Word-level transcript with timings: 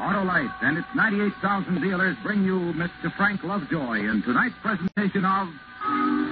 Autolite 0.00 0.50
and 0.62 0.78
its 0.78 0.88
98,000 0.96 1.82
dealers 1.82 2.16
bring 2.22 2.42
you 2.42 2.72
Mr. 2.72 3.14
Frank 3.18 3.44
Lovejoy 3.44 4.00
in 4.00 4.22
tonight's 4.24 4.56
presentation 4.62 5.28
of 5.28 5.44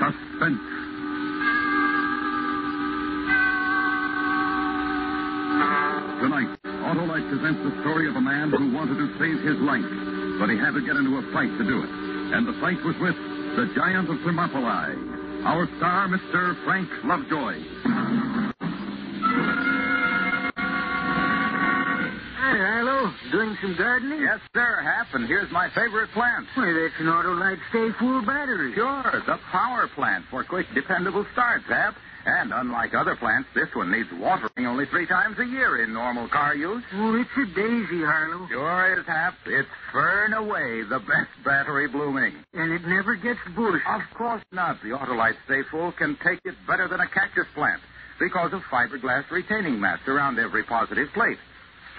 Suspense. 0.00 0.64
Tonight, 6.24 6.48
Autolite 6.64 7.28
presents 7.28 7.60
the 7.60 7.76
story 7.84 8.08
of 8.08 8.16
a 8.16 8.24
man 8.24 8.48
who 8.56 8.72
wanted 8.72 8.96
to 8.96 9.08
save 9.20 9.44
his 9.44 9.60
life, 9.60 9.84
but 10.40 10.48
he 10.48 10.56
had 10.56 10.72
to 10.72 10.80
get 10.80 10.96
into 10.96 11.20
a 11.20 11.22
fight 11.36 11.52
to 11.60 11.64
do 11.68 11.84
it. 11.84 11.90
And 12.32 12.48
the 12.48 12.56
fight 12.64 12.80
was 12.88 12.96
with 13.04 13.16
the 13.60 13.68
giant 13.76 14.08
of 14.08 14.16
Thermopylae, 14.24 15.44
our 15.44 15.68
star, 15.76 16.08
Mr. 16.08 16.56
Frank 16.64 16.88
Lovejoy. 17.04 18.47
Hi, 22.48 22.56
Harlow. 22.56 23.12
Doing 23.30 23.58
some 23.60 23.76
gardening? 23.76 24.22
Yes, 24.22 24.40
sir, 24.54 24.80
Hap, 24.80 25.12
and 25.12 25.28
here's 25.28 25.52
my 25.52 25.68
favorite 25.74 26.08
plant. 26.16 26.46
Why, 26.54 26.72
that's 26.72 26.96
an 26.98 27.04
Autolite 27.04 27.60
Stay 27.68 27.92
Full 28.00 28.24
battery. 28.24 28.72
Sure, 28.72 29.22
the 29.26 29.36
power 29.52 29.86
plant 29.94 30.24
for 30.30 30.44
quick, 30.44 30.64
dependable 30.72 31.26
starts, 31.34 31.66
Hap. 31.68 31.94
And 32.24 32.50
unlike 32.54 32.94
other 32.94 33.16
plants, 33.16 33.50
this 33.54 33.68
one 33.74 33.92
needs 33.92 34.08
watering 34.16 34.64
only 34.64 34.86
three 34.86 35.06
times 35.06 35.38
a 35.38 35.44
year 35.44 35.84
in 35.84 35.92
normal 35.92 36.26
car 36.30 36.56
use. 36.56 36.82
Oh, 36.94 37.20
it's 37.20 37.28
a 37.36 37.44
daisy, 37.54 38.00
Harlow. 38.00 38.48
Sure 38.48 38.98
is, 38.98 39.04
Hap. 39.04 39.34
It's 39.44 39.68
fern 39.92 40.32
away 40.32 40.84
the 40.88 41.00
best 41.00 41.28
battery 41.44 41.86
blooming. 41.86 42.32
And 42.54 42.72
it 42.72 42.80
never 42.88 43.14
gets 43.14 43.40
bush. 43.54 43.82
Of 43.86 44.00
course 44.16 44.42
not. 44.52 44.80
The 44.80 44.96
Autolite 44.96 45.36
Stay 45.44 45.64
Full 45.70 45.92
can 45.92 46.16
take 46.24 46.40
it 46.46 46.54
better 46.66 46.88
than 46.88 47.00
a 47.00 47.08
cactus 47.08 47.46
plant 47.54 47.82
because 48.18 48.54
of 48.54 48.62
fiberglass 48.72 49.30
retaining 49.30 49.78
mats 49.78 50.08
around 50.08 50.38
every 50.38 50.64
positive 50.64 51.08
plate. 51.12 51.36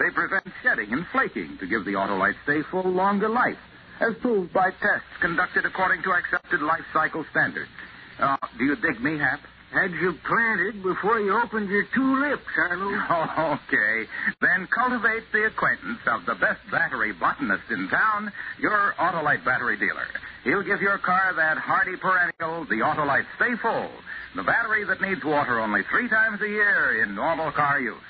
They 0.00 0.08
prevent 0.08 0.48
shedding 0.62 0.94
and 0.94 1.06
flaking 1.12 1.58
to 1.60 1.66
give 1.66 1.84
the 1.84 1.92
Autolite 1.92 2.40
Stay 2.44 2.62
Full 2.70 2.88
longer 2.88 3.28
life, 3.28 3.58
as 4.00 4.16
proved 4.22 4.50
by 4.50 4.70
tests 4.70 5.12
conducted 5.20 5.66
according 5.66 6.02
to 6.04 6.12
accepted 6.12 6.62
life 6.62 6.86
cycle 6.94 7.22
standards. 7.30 7.68
Uh, 8.18 8.36
do 8.56 8.64
you 8.64 8.76
dig 8.76 8.98
me, 9.02 9.18
Hap? 9.18 9.40
Had 9.72 9.92
you 9.92 10.14
planted 10.26 10.82
before 10.82 11.20
you 11.20 11.36
opened 11.36 11.68
your 11.68 11.84
two 11.94 12.18
lips, 12.18 12.42
Harlow. 12.56 12.96
Oh, 13.10 13.58
okay. 13.68 14.08
Then 14.40 14.66
cultivate 14.74 15.30
the 15.32 15.44
acquaintance 15.46 16.00
of 16.06 16.24
the 16.24 16.34
best 16.34 16.60
battery 16.72 17.12
botanist 17.12 17.70
in 17.70 17.88
town, 17.88 18.32
your 18.58 18.94
Autolite 18.98 19.44
battery 19.44 19.76
dealer. 19.76 20.08
He'll 20.44 20.64
give 20.64 20.80
your 20.80 20.96
car 20.96 21.34
that 21.36 21.58
hardy 21.58 21.96
perennial, 21.96 22.64
the 22.64 22.82
Autolite 22.82 23.26
Stay 23.36 23.54
Full, 23.60 23.90
the 24.34 24.42
battery 24.44 24.84
that 24.84 25.02
needs 25.02 25.22
water 25.22 25.60
only 25.60 25.82
three 25.90 26.08
times 26.08 26.40
a 26.40 26.48
year 26.48 27.04
in 27.04 27.14
normal 27.14 27.52
car 27.52 27.78
use. 27.78 28.00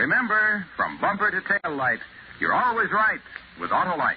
Remember, 0.00 0.64
from 0.78 0.96
bumper 0.98 1.30
to 1.30 1.42
tail 1.44 1.76
light, 1.76 1.98
you're 2.40 2.54
always 2.54 2.88
right 2.90 3.20
with 3.60 3.68
Autolite. 3.68 4.16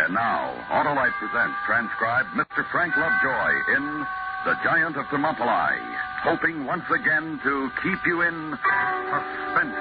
And 0.00 0.14
now, 0.14 0.48
Autolite 0.72 1.12
presents 1.20 1.58
transcribed 1.66 2.28
Mr. 2.32 2.64
Frank 2.72 2.96
Lovejoy 2.96 3.52
in 3.76 4.06
The 4.46 4.54
Giant 4.64 4.96
of 4.96 5.04
Thermopylae, 5.10 5.76
hoping 6.24 6.64
once 6.64 6.84
again 6.88 7.38
to 7.44 7.68
keep 7.82 7.98
you 8.06 8.22
in 8.22 8.56
suspense. 9.12 9.76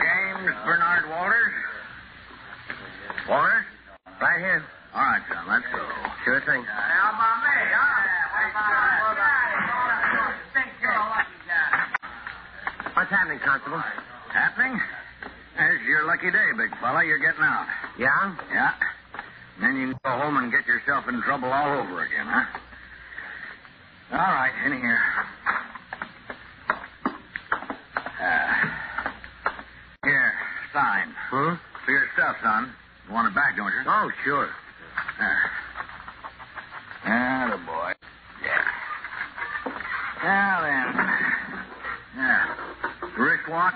James 0.00 0.56
Bernard 0.64 1.10
Walters? 1.10 1.52
Walters? 3.28 3.64
Right 4.18 4.40
here. 4.40 4.64
All 4.94 5.02
right, 5.02 5.22
son, 5.28 5.44
let's 5.46 5.66
go. 5.76 6.07
Sure 6.28 6.44
thing. 6.44 6.60
What's 12.92 13.08
happening, 13.08 13.38
Constable? 13.40 13.80
Happening? 14.28 14.78
There's 15.56 15.80
your 15.88 16.04
lucky 16.04 16.30
day, 16.30 16.44
big 16.58 16.68
fella. 16.80 17.02
You're 17.02 17.16
getting 17.16 17.40
out. 17.40 17.66
Yeah? 17.98 18.36
Yeah. 18.52 18.74
And 19.56 19.64
Then 19.64 19.76
you 19.80 19.86
can 19.94 20.00
go 20.04 20.10
home 20.22 20.36
and 20.36 20.52
get 20.52 20.66
yourself 20.66 21.08
in 21.08 21.22
trouble 21.22 21.48
all 21.48 21.80
over 21.80 22.02
again, 22.04 22.26
huh? 22.26 22.44
All 24.12 24.18
right, 24.18 24.52
in 24.66 24.72
here. 24.78 25.00
Uh, 28.20 28.68
here, 30.04 30.32
sign. 30.74 31.08
Hmm? 31.30 31.54
For 31.86 31.90
your 31.90 32.04
stuff, 32.12 32.36
son. 32.42 32.74
You 33.08 33.14
want 33.14 33.32
it 33.32 33.34
back, 33.34 33.56
don't 33.56 33.72
you? 33.72 33.80
Oh, 33.86 34.10
sure. 34.24 34.50
There. 35.18 35.57
Now 40.22 40.60
then. 40.62 40.88
Yeah. 42.16 42.54
Wristwatch, 43.16 43.74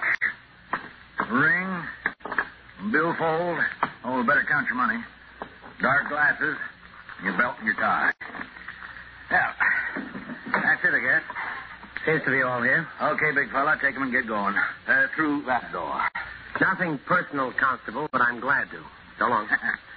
ring, 1.30 2.90
billfold. 2.90 3.58
Oh, 4.04 4.22
better 4.24 4.44
count 4.48 4.66
your 4.66 4.76
money. 4.76 4.98
Dark 5.80 6.08
glasses, 6.08 6.56
your 7.22 7.36
belt 7.38 7.54
and 7.58 7.66
your 7.66 7.76
tie. 7.76 8.12
Yeah. 9.30 9.52
That's 10.52 10.84
it, 10.84 10.94
I 10.94 11.00
guess. 11.00 11.22
Seems 12.04 12.22
to 12.24 12.30
be 12.30 12.42
all 12.42 12.62
here. 12.62 12.86
Okay, 13.00 13.30
big 13.34 13.50
fella, 13.52 13.78
take 13.80 13.94
'em 13.94 14.02
and 14.02 14.12
get 14.12 14.26
going. 14.26 14.54
Uh, 14.88 15.06
through 15.14 15.42
that 15.46 15.70
door. 15.72 16.02
Nothing 16.60 16.98
personal, 17.06 17.52
Constable, 17.52 18.08
but 18.12 18.20
I'm 18.20 18.40
glad 18.40 18.70
to. 18.70 18.80
So 19.18 19.26
long. 19.28 19.48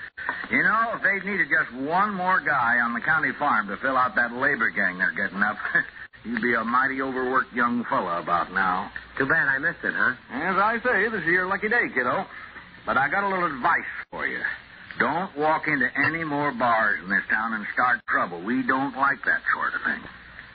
you 0.52 0.62
know, 0.64 0.94
if 0.96 1.02
they'd 1.02 1.26
needed 1.30 1.48
just 1.50 1.74
one 1.74 2.14
more 2.14 2.40
guy 2.40 2.80
on 2.80 2.94
the 2.94 3.02
county 3.02 3.32
farm 3.34 3.68
to 3.68 3.78
fill 3.78 3.98
out 3.98 4.16
that 4.16 4.34
labor 4.34 4.70
gang 4.70 4.98
they're 5.00 5.12
getting 5.12 5.42
up, 5.42 5.58
you'd 6.26 6.42
be 6.42 6.54
a 6.54 6.64
mighty 6.64 7.02
overworked 7.02 7.54
young 7.54 7.86
fella 7.86 8.22
about 8.22 8.52
now. 8.52 8.92
Too 9.18 9.26
bad 9.26 9.48
I 9.48 9.58
missed 9.60 9.84
it, 9.84 9.94
huh? 9.96 10.14
As 10.32 10.58
I 10.58 10.80
say, 10.84 11.10
this 11.10 11.22
is 11.22 11.28
your 11.28 11.48
lucky 11.48 11.70
day, 11.70 11.88
kiddo. 11.94 12.26
But 12.86 12.98
I 12.98 13.10
got 13.10 13.24
a 13.24 13.30
little 13.30 13.46
advice 13.46 13.90
for 14.12 14.28
you. 14.28 14.42
Don't 15.00 15.36
walk 15.38 15.68
into 15.68 15.90
any 15.98 16.24
more 16.24 16.52
bars 16.52 17.00
in 17.04 17.10
this 17.10 17.24
town 17.30 17.54
and 17.54 17.66
start 17.74 18.00
trouble. 18.08 18.42
We 18.42 18.64
don't 18.66 18.96
like 18.96 19.20
that 19.26 19.42
sort 19.54 19.74
of 19.74 19.82
thing. 19.84 20.02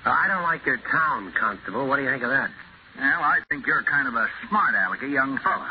Well, 0.05 0.15
I 0.15 0.29
don't 0.29 0.43
like 0.43 0.65
your 0.65 0.79
town, 0.79 1.33
Constable. 1.39 1.87
What 1.87 1.97
do 1.97 2.05
you 2.05 2.11
think 2.11 2.23
of 2.23 2.31
that? 2.31 2.51
Well, 2.97 3.23
I 3.23 3.41
think 3.51 3.67
you're 3.67 3.83
kind 3.83 4.09
of 4.09 4.15
a 4.15 4.27
smart 4.49 4.75
alecky 4.75 5.13
young 5.13 5.39
fella. 5.39 5.71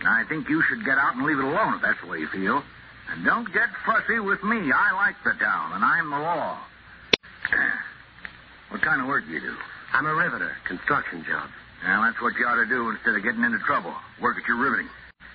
And 0.00 0.08
I 0.08 0.24
think 0.28 0.48
you 0.48 0.62
should 0.68 0.84
get 0.84 0.98
out 0.98 1.14
and 1.14 1.24
leave 1.24 1.38
it 1.38 1.44
alone 1.44 1.74
if 1.74 1.82
that's 1.82 2.00
the 2.00 2.08
way 2.08 2.18
you 2.18 2.28
feel. 2.28 2.62
And 3.12 3.24
don't 3.24 3.52
get 3.52 3.68
fussy 3.86 4.18
with 4.18 4.42
me. 4.42 4.72
I 4.72 4.92
like 4.94 5.16
the 5.24 5.34
town, 5.38 5.72
and 5.72 5.84
I'm 5.84 6.10
the 6.10 6.18
law. 6.18 6.58
What 8.70 8.82
kind 8.82 9.00
of 9.00 9.06
work 9.08 9.26
do 9.26 9.32
you 9.32 9.40
do? 9.40 9.54
I'm 9.92 10.06
a 10.06 10.14
riveter, 10.14 10.52
construction 10.66 11.24
job. 11.26 11.50
Well, 11.84 12.02
that's 12.02 12.20
what 12.20 12.34
you 12.38 12.46
ought 12.46 12.62
to 12.62 12.66
do 12.66 12.90
instead 12.90 13.14
of 13.16 13.22
getting 13.22 13.42
into 13.42 13.58
trouble. 13.58 13.94
Work 14.20 14.38
at 14.38 14.46
your 14.46 14.58
riveting. 14.58 14.88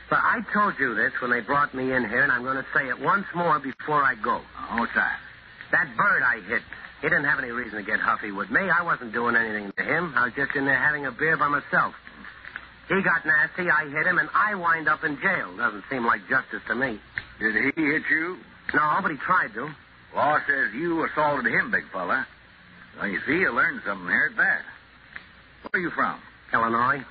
But 0.09 0.19
I 0.21 0.39
told 0.53 0.75
you 0.79 0.95
this 0.95 1.11
when 1.19 1.31
they 1.31 1.41
brought 1.41 1.73
me 1.73 1.91
in 1.91 2.07
here, 2.07 2.23
and 2.23 2.31
I'm 2.31 2.43
going 2.43 2.57
to 2.57 2.65
say 2.73 2.87
it 2.87 2.99
once 3.01 3.25
more 3.35 3.59
before 3.59 4.03
I 4.03 4.15
go. 4.15 4.39
Oh, 4.39 4.79
what's 4.79 4.93
that? 4.93 5.19
That 5.71 5.87
bird 5.97 6.21
I 6.23 6.39
hit, 6.47 6.61
he 7.01 7.09
didn't 7.09 7.25
have 7.25 7.39
any 7.39 7.51
reason 7.51 7.77
to 7.79 7.83
get 7.83 7.99
huffy 7.99 8.31
with 8.31 8.49
me. 8.51 8.61
I 8.69 8.83
wasn't 8.83 9.11
doing 9.13 9.35
anything 9.35 9.73
to 9.77 9.83
him. 9.83 10.13
I 10.15 10.25
was 10.25 10.33
just 10.35 10.55
in 10.55 10.65
there 10.65 10.77
having 10.77 11.05
a 11.05 11.11
beer 11.11 11.35
by 11.35 11.47
myself. 11.47 11.93
He 12.87 13.01
got 13.01 13.25
nasty, 13.25 13.67
I 13.69 13.89
hit 13.89 14.05
him, 14.05 14.19
and 14.19 14.29
I 14.33 14.53
wind 14.53 14.87
up 14.87 15.03
in 15.03 15.17
jail. 15.19 15.57
Doesn't 15.57 15.83
seem 15.89 16.05
like 16.05 16.21
justice 16.29 16.61
to 16.67 16.75
me. 16.75 16.99
Did 17.39 17.73
he 17.75 17.81
hit 17.81 18.03
you? 18.09 18.37
No, 18.73 18.99
but 19.01 19.09
he 19.11 19.17
tried 19.17 19.53
to. 19.55 19.69
Law 20.15 20.37
says 20.47 20.73
you 20.73 21.03
assaulted 21.03 21.51
him, 21.51 21.71
big 21.71 21.83
fella. 21.91 22.27
Well, 22.97 23.07
you 23.07 23.19
see, 23.27 23.39
you 23.39 23.51
learned 23.51 23.81
something 23.85 24.07
here 24.07 24.31
at 24.31 24.37
that. 24.37 24.61
Where 25.63 25.81
are 25.81 25.83
you 25.83 25.91
from? 25.91 26.19
Illinois. 26.53 27.03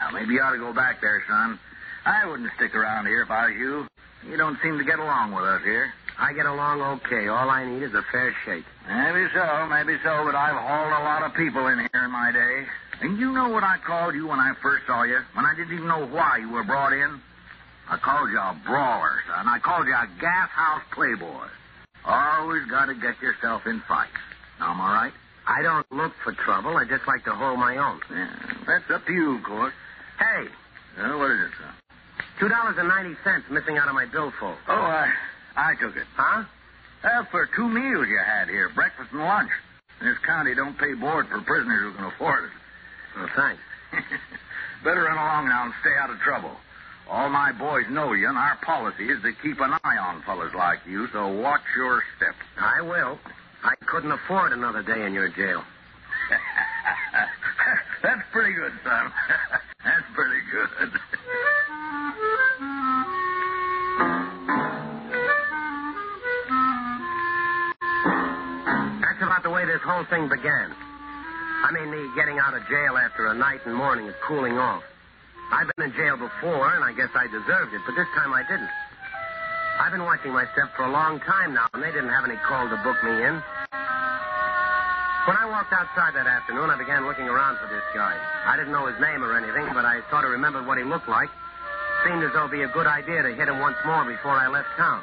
Now, 0.00 0.10
maybe 0.12 0.34
you 0.34 0.40
ought 0.40 0.52
to 0.52 0.58
go 0.58 0.72
back 0.72 1.00
there, 1.00 1.22
son. 1.28 1.58
I 2.06 2.26
wouldn't 2.26 2.50
stick 2.56 2.74
around 2.74 3.06
here 3.06 3.22
if 3.22 3.30
I 3.30 3.46
was 3.46 3.56
you. 3.56 3.86
You 4.28 4.36
don't 4.36 4.58
seem 4.62 4.78
to 4.78 4.84
get 4.84 4.98
along 4.98 5.32
with 5.32 5.44
us 5.44 5.62
here. 5.62 5.92
I 6.18 6.32
get 6.32 6.46
along 6.46 6.80
okay. 7.00 7.28
All 7.28 7.48
I 7.48 7.64
need 7.64 7.82
is 7.82 7.94
a 7.94 8.02
fair 8.12 8.34
shake. 8.44 8.64
Maybe 8.88 9.28
so, 9.32 9.66
maybe 9.68 9.96
so, 10.02 10.24
but 10.24 10.34
I've 10.34 10.56
hauled 10.56 10.92
a 10.92 11.04
lot 11.04 11.22
of 11.22 11.34
people 11.34 11.66
in 11.68 11.78
here 11.78 12.04
in 12.04 12.10
my 12.10 12.32
day. 12.32 12.66
And 13.00 13.18
you 13.18 13.32
know 13.32 13.48
what 13.48 13.64
I 13.64 13.76
called 13.86 14.14
you 14.14 14.26
when 14.28 14.38
I 14.38 14.52
first 14.62 14.86
saw 14.86 15.04
you? 15.04 15.20
When 15.34 15.44
I 15.44 15.54
didn't 15.54 15.72
even 15.72 15.88
know 15.88 16.06
why 16.06 16.38
you 16.38 16.50
were 16.50 16.64
brought 16.64 16.92
in? 16.92 17.20
I 17.88 17.96
called 17.96 18.30
you 18.30 18.38
a 18.38 18.60
brawler, 18.64 19.20
son. 19.28 19.48
I 19.48 19.58
called 19.58 19.86
you 19.86 19.94
a 19.94 20.08
gas 20.20 20.48
house 20.50 20.82
playboy. 20.92 21.48
Always 22.04 22.64
got 22.66 22.86
to 22.86 22.94
get 22.94 23.20
yourself 23.20 23.66
in 23.66 23.80
fights. 23.88 24.12
Now, 24.60 24.70
am 24.72 24.80
all 24.80 24.92
right? 24.92 25.12
I 25.48 25.62
don't 25.62 25.86
look 25.90 26.12
for 26.22 26.32
trouble. 26.32 26.76
I 26.76 26.84
just 26.84 27.06
like 27.08 27.24
to 27.24 27.32
hold 27.32 27.58
my 27.58 27.76
own. 27.76 28.00
Yeah, 28.10 28.28
that's 28.66 28.88
up 28.92 29.04
to 29.06 29.12
you, 29.12 29.36
of 29.38 29.42
course. 29.42 29.72
Hey, 30.18 30.46
Uh, 31.00 31.16
what 31.18 31.30
is 31.30 31.40
it, 31.40 31.52
son? 31.58 31.74
two 32.38 32.48
dollars 32.48 32.76
and 32.78 32.88
ninety 32.88 33.14
cents 33.24 33.44
missing 33.50 33.76
out 33.78 33.88
of 33.88 33.94
my 33.94 34.04
billfold. 34.06 34.56
Oh, 34.68 34.72
I, 34.74 35.08
I 35.56 35.74
took 35.80 35.96
it. 35.96 36.06
Huh? 36.16 36.44
Uh, 37.02 37.24
for 37.30 37.48
two 37.56 37.68
meals 37.68 38.06
you 38.08 38.18
had 38.24 38.48
here, 38.48 38.68
breakfast 38.74 39.10
and 39.12 39.20
lunch. 39.20 39.50
This 40.00 40.16
county 40.26 40.54
don't 40.54 40.76
pay 40.78 40.94
board 40.94 41.26
for 41.28 41.40
prisoners 41.40 41.80
who 41.80 41.92
can 41.94 42.04
afford 42.04 42.44
it. 42.44 42.50
Oh, 43.18 43.26
thanks. 43.36 43.60
Better 44.84 45.02
run 45.02 45.16
along 45.18 45.48
now 45.48 45.64
and 45.64 45.74
stay 45.80 45.92
out 46.00 46.10
of 46.10 46.18
trouble. 46.20 46.52
All 47.10 47.28
my 47.28 47.52
boys 47.52 47.84
know 47.90 48.12
you, 48.12 48.28
and 48.28 48.38
our 48.38 48.56
policy 48.64 49.08
is 49.10 49.20
to 49.22 49.32
keep 49.42 49.60
an 49.60 49.72
eye 49.84 49.98
on 49.98 50.22
fellas 50.22 50.52
like 50.56 50.78
you, 50.86 51.08
so 51.12 51.28
watch 51.28 51.60
your 51.76 52.02
step. 52.16 52.34
I 52.58 52.80
will. 52.82 53.18
I 53.62 53.74
couldn't 53.86 54.12
afford 54.12 54.52
another 54.52 54.82
day 54.82 55.04
in 55.04 55.12
your 55.12 55.28
jail. 55.28 55.62
That's 58.02 58.22
pretty 58.32 58.54
good, 58.54 58.72
son. 58.84 59.12
That's 59.84 60.06
pretty 60.14 60.40
good. 60.50 60.92
That's 69.00 69.22
about 69.22 69.42
the 69.42 69.50
way 69.50 69.66
this 69.66 69.80
whole 69.84 70.04
thing 70.04 70.28
began. 70.28 70.72
I 71.62 71.70
mean, 71.72 71.90
me 71.90 72.08
getting 72.16 72.38
out 72.38 72.54
of 72.54 72.66
jail 72.68 72.96
after 72.96 73.26
a 73.26 73.34
night 73.34 73.60
and 73.66 73.74
morning 73.74 74.08
of 74.08 74.14
cooling 74.26 74.56
off. 74.56 74.82
I've 75.52 75.68
been 75.76 75.90
in 75.90 75.92
jail 75.92 76.16
before, 76.16 76.72
and 76.74 76.84
I 76.84 76.92
guess 76.92 77.10
I 77.14 77.26
deserved 77.26 77.74
it, 77.74 77.80
but 77.84 77.94
this 77.96 78.08
time 78.16 78.32
I 78.32 78.42
didn't. 78.48 78.70
I've 79.80 79.96
been 79.96 80.04
watching 80.04 80.36
my 80.36 80.44
step 80.52 80.68
for 80.76 80.84
a 80.84 80.92
long 80.92 81.24
time 81.24 81.56
now, 81.56 81.64
and 81.72 81.80
they 81.80 81.88
didn't 81.88 82.12
have 82.12 82.28
any 82.28 82.36
call 82.44 82.68
to 82.68 82.76
book 82.84 83.00
me 83.00 83.16
in. 83.16 83.40
When 85.24 85.36
I 85.40 85.48
walked 85.48 85.72
outside 85.72 86.12
that 86.20 86.28
afternoon, 86.28 86.68
I 86.68 86.76
began 86.76 87.08
looking 87.08 87.24
around 87.24 87.56
for 87.56 87.66
this 87.72 87.80
guy. 87.96 88.12
I 88.44 88.60
didn't 88.60 88.76
know 88.76 88.84
his 88.92 89.00
name 89.00 89.24
or 89.24 89.32
anything, 89.32 89.72
but 89.72 89.88
I 89.88 90.04
sort 90.12 90.28
of 90.28 90.36
remembered 90.36 90.68
what 90.68 90.76
he 90.76 90.84
looked 90.84 91.08
like. 91.08 91.32
Seemed 92.04 92.20
as 92.20 92.32
though 92.36 92.44
it'd 92.44 92.52
be 92.52 92.60
a 92.60 92.72
good 92.76 92.86
idea 92.86 93.24
to 93.24 93.32
hit 93.32 93.48
him 93.48 93.58
once 93.58 93.80
more 93.88 94.04
before 94.04 94.36
I 94.36 94.52
left 94.52 94.68
town. 94.76 95.00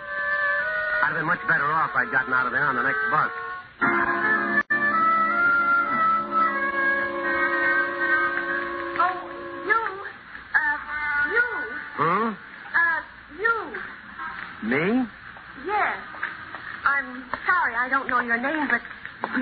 I'd 1.02 1.10
have 1.10 1.18
been 1.18 1.26
much 1.26 1.42
better 1.50 1.66
off 1.66 1.90
if 1.90 1.98
I'd 1.98 2.12
gotten 2.14 2.34
out 2.34 2.46
of 2.46 2.54
there 2.54 2.70
on 2.70 2.78
the 2.78 2.86
next 2.86 3.02
bus. 3.10 4.17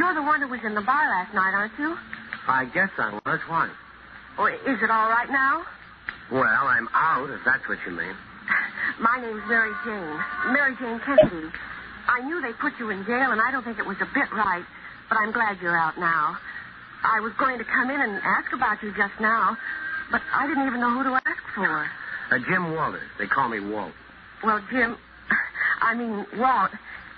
You're 0.06 0.14
the 0.14 0.22
one 0.22 0.40
who 0.40 0.48
was 0.48 0.62
in 0.62 0.76
the 0.76 0.86
bar 0.86 1.10
last 1.10 1.34
night, 1.34 1.58
aren't 1.58 1.74
you? 1.80 1.98
I 2.48 2.66
guess 2.66 2.94
I 2.98 3.18
was. 3.26 3.42
Why? 3.50 3.74
Or 4.38 4.52
is 4.54 4.78
it 4.78 4.92
all 4.94 5.10
right 5.10 5.30
now? 5.32 5.66
Well, 6.32 6.46
I'm 6.46 6.88
out, 6.94 7.30
if 7.34 7.42
that's 7.44 7.66
what 7.68 7.80
you 7.88 7.92
mean. 7.92 8.14
My 9.02 9.18
name's 9.18 9.42
Mary 9.50 9.74
Jane. 9.82 10.54
Mary 10.54 10.76
Jane 10.78 11.02
Kennedy. 11.02 11.50
I 12.06 12.22
knew 12.22 12.40
they 12.40 12.54
put 12.54 12.78
you 12.78 12.92
in 12.92 13.04
jail, 13.06 13.34
and 13.34 13.42
I 13.42 13.50
don't 13.50 13.64
think 13.66 13.80
it 13.80 13.86
was 13.86 13.98
a 13.98 14.06
bit 14.14 14.30
right, 14.30 14.64
but 15.10 15.18
I'm 15.18 15.32
glad 15.32 15.58
you're 15.60 15.78
out 15.78 15.98
now. 15.98 16.38
I 17.02 17.20
was 17.22 17.34
going 17.40 17.58
to 17.58 17.66
come 17.66 17.90
in 17.90 18.00
and 18.00 18.22
ask 18.22 18.54
about 18.54 18.84
you 18.84 18.94
just 18.94 19.18
now, 19.20 19.58
but 20.12 20.22
I 20.34 20.46
didn't 20.46 20.68
even 20.68 20.82
know 20.82 20.92
who 21.02 21.04
to 21.10 21.16
ask 21.18 21.44
for. 21.56 21.90
Uh, 22.30 22.38
Jim 22.48 22.76
Walters. 22.76 23.10
They 23.18 23.26
call 23.26 23.50
me 23.50 23.60
Walt. 23.60 23.94
Well, 24.44 24.62
Jim, 24.70 24.98
I 25.82 25.96
mean, 25.96 26.26
Walt, 26.38 26.70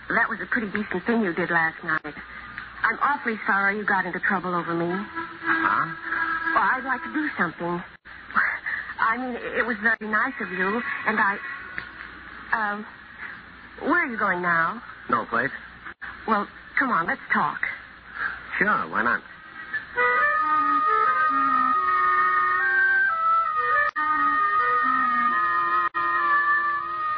that 0.08 0.30
was 0.30 0.40
a 0.42 0.46
pretty 0.46 0.68
decent 0.68 1.04
thing 1.04 1.22
you 1.22 1.34
did 1.34 1.52
last 1.52 1.84
night. 1.84 2.16
I'm 2.88 3.00
awfully 3.04 3.36
sorry 3.46 3.76
you 3.76 3.84
got 3.84 4.06
into 4.06 4.20
trouble 4.22 4.56
over 4.56 4.74
me. 4.74 4.88
Huh? 4.88 5.86
Well, 6.56 6.64
I'd 6.64 6.86
like 6.88 7.04
to 7.04 7.12
do 7.12 7.28
something. 7.38 7.84
I 9.00 9.18
mean, 9.18 9.36
it 9.36 9.66
was 9.68 9.76
very 9.84 10.10
nice 10.10 10.34
of 10.40 10.50
you, 10.52 10.82
and 11.06 11.20
I. 11.20 11.36
Um, 12.56 12.86
where 13.82 14.08
are 14.08 14.10
you 14.10 14.18
going 14.18 14.42
now? 14.42 14.82
No 15.10 15.26
place. 15.26 15.52
Well, 16.28 16.48
come 16.80 16.90
on, 16.90 17.08
let's 17.08 17.20
talk. 17.34 17.60
Sure, 18.58 18.88
why 18.88 19.04
not? 19.04 19.22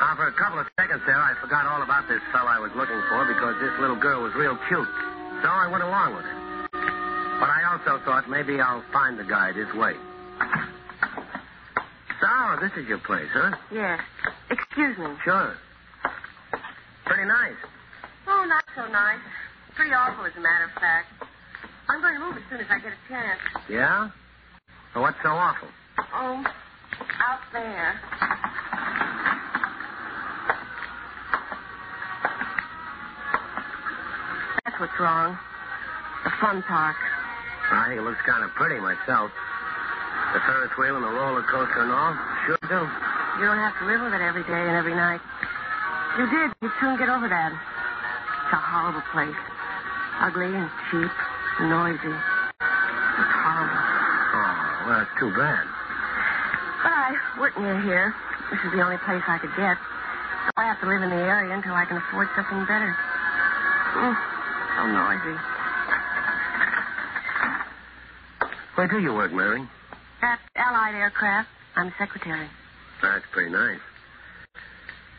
Now, 0.02 0.16
for 0.16 0.28
a 0.28 0.34
couple 0.34 0.60
of 0.60 0.66
seconds 0.80 1.02
there, 1.06 1.16
I 1.16 1.36
forgot 1.40 1.68
all 1.68 1.84
about 1.84 2.10
this 2.10 2.22
fellow 2.34 2.50
I 2.50 2.58
was 2.58 2.72
looking 2.76 3.00
for 3.10 3.22
because 3.30 3.54
this 3.62 3.78
little 3.80 3.98
girl 3.98 4.24
was 4.24 4.34
real 4.34 4.58
cute. 4.68 5.19
So 5.42 5.48
I 5.48 5.68
went 5.72 5.84
along 5.84 6.16
with 6.16 6.26
it. 6.26 6.36
But 6.72 7.50
I 7.50 7.64
also 7.72 8.04
thought 8.04 8.30
maybe 8.30 8.60
I'll 8.60 8.84
find 8.92 9.18
the 9.18 9.24
guy 9.24 9.52
this 9.54 9.74
way. 9.74 9.94
So, 12.20 12.58
this 12.60 12.72
is 12.76 12.88
your 12.88 12.98
place, 13.00 13.30
huh? 13.32 13.56
Yes. 13.72 14.02
Excuse 14.50 14.98
me. 14.98 15.08
Sure. 15.24 15.56
Pretty 17.06 17.26
nice. 17.26 17.56
Oh, 18.28 18.46
not 18.48 18.64
so 18.76 18.86
nice. 18.92 19.20
Pretty 19.76 19.94
awful, 19.94 20.26
as 20.26 20.36
a 20.36 20.42
matter 20.42 20.66
of 20.66 20.72
fact. 20.72 21.08
I'm 21.88 22.02
going 22.02 22.16
to 22.16 22.20
move 22.20 22.36
as 22.36 22.44
soon 22.50 22.60
as 22.60 22.68
I 22.70 22.80
get 22.80 22.92
a 22.92 23.08
chance. 23.08 23.40
Yeah? 23.70 24.10
Well, 24.94 25.04
what's 25.04 25.18
so 25.24 25.30
awful? 25.30 25.70
Oh, 26.14 26.44
out 27.24 27.40
there. 27.54 28.00
That's 34.80 34.96
what's 34.96 35.04
wrong. 35.04 35.36
The 36.24 36.32
fun 36.40 36.64
park. 36.64 36.96
I 37.68 37.92
think 37.92 38.00
it 38.00 38.06
looks 38.08 38.24
kind 38.24 38.48
of 38.48 38.56
pretty 38.56 38.80
myself. 38.80 39.28
The 40.32 40.40
Ferris 40.48 40.72
wheel 40.80 40.96
and 40.96 41.04
the 41.04 41.12
roller 41.20 41.44
coaster 41.44 41.84
and 41.84 41.92
all. 41.92 42.16
Sure 42.48 42.64
do. 42.64 42.80
You 42.80 43.44
don't 43.44 43.60
have 43.60 43.76
to 43.84 43.86
live 43.92 44.00
with 44.00 44.16
it 44.16 44.24
every 44.24 44.48
day 44.48 44.56
and 44.56 44.80
every 44.80 44.96
night. 44.96 45.20
You 46.16 46.32
did, 46.32 46.56
you'd 46.64 46.72
soon 46.80 46.96
get 46.96 47.12
over 47.12 47.28
that. 47.28 47.52
It's 47.52 48.56
a 48.56 48.62
horrible 48.64 49.04
place. 49.12 49.36
Ugly 50.24 50.48
and 50.48 50.72
cheap 50.88 51.12
and 51.60 51.68
noisy. 51.68 52.16
It's 52.16 53.36
horrible. 53.36 53.84
Oh, 53.84 54.56
well, 54.88 54.96
that's 55.04 55.16
too 55.20 55.32
bad. 55.36 55.68
But 56.88 56.96
I 56.96 57.20
work 57.36 57.52
near 57.60 57.84
here. 57.84 58.16
This 58.48 58.64
is 58.64 58.72
the 58.72 58.80
only 58.80 58.98
place 59.04 59.28
I 59.28 59.44
could 59.44 59.52
get. 59.60 59.76
So 59.76 60.56
I 60.56 60.72
have 60.72 60.80
to 60.80 60.88
live 60.88 61.04
in 61.04 61.12
the 61.12 61.20
area 61.20 61.52
until 61.52 61.76
I 61.76 61.84
can 61.84 62.00
afford 62.00 62.32
something 62.32 62.64
better. 62.64 62.96
Mm, 64.00 64.39
so 64.80 64.88
noisy. 64.88 65.38
Where 68.76 68.88
do 68.88 69.00
you 69.00 69.14
work, 69.14 69.34
Mary? 69.34 69.62
At 70.22 70.40
Allied 70.56 70.96
Aircraft, 70.96 71.50
I'm 71.76 71.88
a 71.88 71.94
secretary. 71.98 72.48
That's 73.02 73.26
pretty 73.32 73.52
nice. 73.52 73.80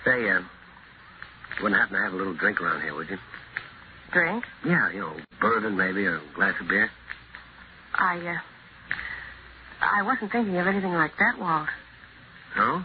Say, 0.05 0.31
uh, 0.31 0.41
you 0.41 1.63
wouldn't 1.63 1.79
happen 1.81 1.97
to 1.97 2.03
have 2.03 2.13
a 2.15 2.17
little 2.17 2.35
drink 2.35 2.61
around 2.61 2.81
here, 2.83 2.95
would 2.95 3.11
you? 3.11 3.19
Drink? 4.13 4.45
Yeah, 4.65 4.91
you 4.93 5.01
know, 5.01 5.13
bourbon 5.41 5.77
maybe, 5.77 6.07
or 6.07 6.17
a 6.17 6.35
glass 6.35 6.55
of 6.61 6.69
beer. 6.69 6.91
I, 7.95 8.17
uh, 8.19 8.39
I 9.83 10.03
wasn't 10.03 10.33
thinking 10.33 10.57
of 10.57 10.67
anything 10.67 10.95
like 10.95 11.13
that, 11.19 11.39
Walt. 11.39 11.69
No? 12.57 12.83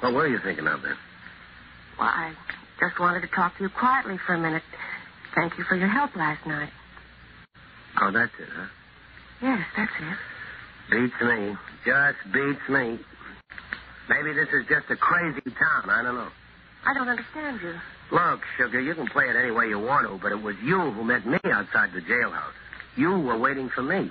What 0.00 0.14
were 0.14 0.28
you 0.28 0.38
thinking 0.44 0.66
of 0.68 0.82
then? 0.82 0.96
Well, 1.98 2.08
I 2.08 2.34
just 2.80 3.00
wanted 3.00 3.22
to 3.22 3.28
talk 3.28 3.56
to 3.58 3.64
you 3.64 3.68
quietly 3.68 4.16
for 4.26 4.34
a 4.34 4.38
minute. 4.38 4.62
Thank 5.34 5.58
you 5.58 5.64
for 5.64 5.76
your 5.76 5.88
help 5.88 6.14
last 6.16 6.46
night. 6.46 6.70
Oh, 8.00 8.10
that's 8.10 8.32
it, 8.38 8.48
huh? 8.50 8.66
Yes, 9.42 9.60
that's 9.76 9.92
it. 10.00 10.18
Beats 10.90 11.20
me. 11.22 11.56
Just 11.84 12.18
beats 12.32 12.68
me. 12.68 12.98
Maybe 14.08 14.32
this 14.34 14.48
is 14.52 14.66
just 14.68 14.90
a 14.90 14.96
crazy 14.96 15.40
town. 15.42 15.90
I 15.90 16.02
don't 16.02 16.14
know. 16.14 16.28
I 16.84 16.94
don't 16.94 17.08
understand 17.08 17.60
you. 17.62 17.74
Look, 18.10 18.40
Sugar, 18.58 18.80
you 18.80 18.94
can 18.94 19.06
play 19.08 19.24
it 19.28 19.36
any 19.36 19.50
way 19.50 19.68
you 19.68 19.78
want 19.78 20.06
to, 20.08 20.18
but 20.22 20.32
it 20.32 20.42
was 20.42 20.56
you 20.62 20.78
who 20.78 21.04
met 21.04 21.26
me 21.26 21.38
outside 21.44 21.90
the 21.94 22.00
jailhouse. 22.00 22.52
You 22.96 23.10
were 23.20 23.38
waiting 23.38 23.70
for 23.70 23.82
me. 23.82 24.10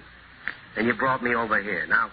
And 0.77 0.87
you 0.87 0.93
brought 0.93 1.21
me 1.21 1.35
over 1.35 1.61
here. 1.61 1.85
Now, 1.87 2.09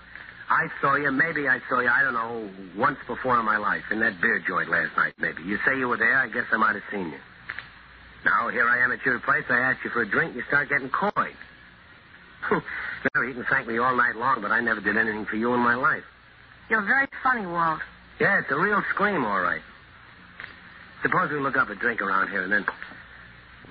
I 0.50 0.67
saw 0.81 0.97
you, 0.97 1.11
maybe 1.12 1.49
I 1.49 1.61
saw 1.69 1.81
you, 1.81 1.88
I 1.88 2.03
don't 2.03 2.15
know, 2.15 2.50
once 2.77 2.99
before 3.07 3.38
in 3.38 3.45
my 3.47 3.57
life, 3.57 3.85
in 3.91 4.00
that 4.00 4.21
beer 4.21 4.43
joint 4.47 4.69
last 4.69 4.97
night, 4.97 5.15
maybe. 5.19 5.43
You 5.45 5.59
say 5.65 5.79
you 5.79 5.88
were 5.88 5.97
there, 5.97 6.17
I 6.19 6.29
guess 6.29 6.45
I 6.53 6.57
might 6.57 6.75
have 6.75 6.85
seen 6.91 7.07
you. 7.11 7.19
Now, 8.25 8.49
here 8.49 8.69
I 8.69 8.83
am 8.85 8.93
at 8.93 9.05
your 9.05 9.19
place, 9.21 9.45
I 9.49 9.59
ask 9.59 9.83
you 9.85 9.91
for 9.91 10.03
a 10.03 10.09
drink, 10.09 10.35
you 10.35 10.43
start 10.49 10.69
getting 10.69 10.91
coy. 10.91 11.31
Mary, 13.15 13.29
you 13.29 13.35
can 13.35 13.45
thank 13.49 13.69
me 13.69 13.79
all 13.79 13.97
night 13.97 14.17
long, 14.17 14.43
but 14.43 14.51
I 14.51 14.61
never 14.61 14.81
did 14.81 14.97
anything 14.97 15.25
for 15.27 15.37
you 15.37 15.55
in 15.55 15.61
my 15.61 15.75
life. 15.75 16.03
You're 16.69 16.85
very 16.85 17.07
funny, 17.23 17.47
Walt. 17.47 17.81
Yeah, 18.21 18.41
it's 18.41 18.51
a 18.51 18.57
real 18.59 18.83
scream, 18.91 19.25
all 19.25 19.41
right. 19.41 19.63
Suppose 21.03 21.31
we 21.31 21.39
look 21.39 21.57
up 21.57 21.71
a 21.71 21.77
drink 21.77 22.03
around 22.03 22.29
here 22.29 22.43
and 22.43 22.53
then, 22.53 22.67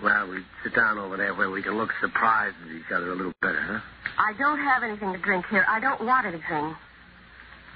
well, 0.01 0.29
we 0.29 0.37
sit 0.63 0.73
down 0.73 0.97
over 0.97 1.17
there 1.17 1.33
where 1.35 1.49
we 1.49 1.61
can 1.61 1.77
look 1.77 1.89
surprised 1.99 2.55
at 2.63 2.71
each 2.71 2.91
other 2.93 3.11
a 3.11 3.15
little 3.15 3.33
better, 3.41 3.61
huh? 3.61 3.79
I 4.17 4.33
don't 4.39 4.59
have 4.59 4.83
anything 4.83 5.11
to 5.13 5.19
drink 5.19 5.45
here. 5.49 5.65
I 5.67 5.79
don't 5.79 6.01
want 6.05 6.25
anything. 6.25 6.75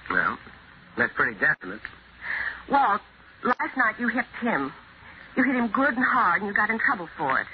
Well, 0.10 0.38
that's 0.98 1.14
pretty 1.14 1.38
definite. 1.40 1.82
Walt, 2.70 3.02
last 3.44 3.78
night 3.78 3.96
you 4.00 4.08
hit 4.08 4.26
Tim. 4.40 4.72
You 5.36 5.44
hit 5.44 5.56
him 5.56 5.68
good 5.68 5.96
and 5.96 6.04
hard, 6.04 6.42
and 6.42 6.48
you 6.50 6.54
got 6.54 6.70
in 6.70 6.80
trouble 6.80 7.08
for 7.18 7.40
it. 7.40 7.48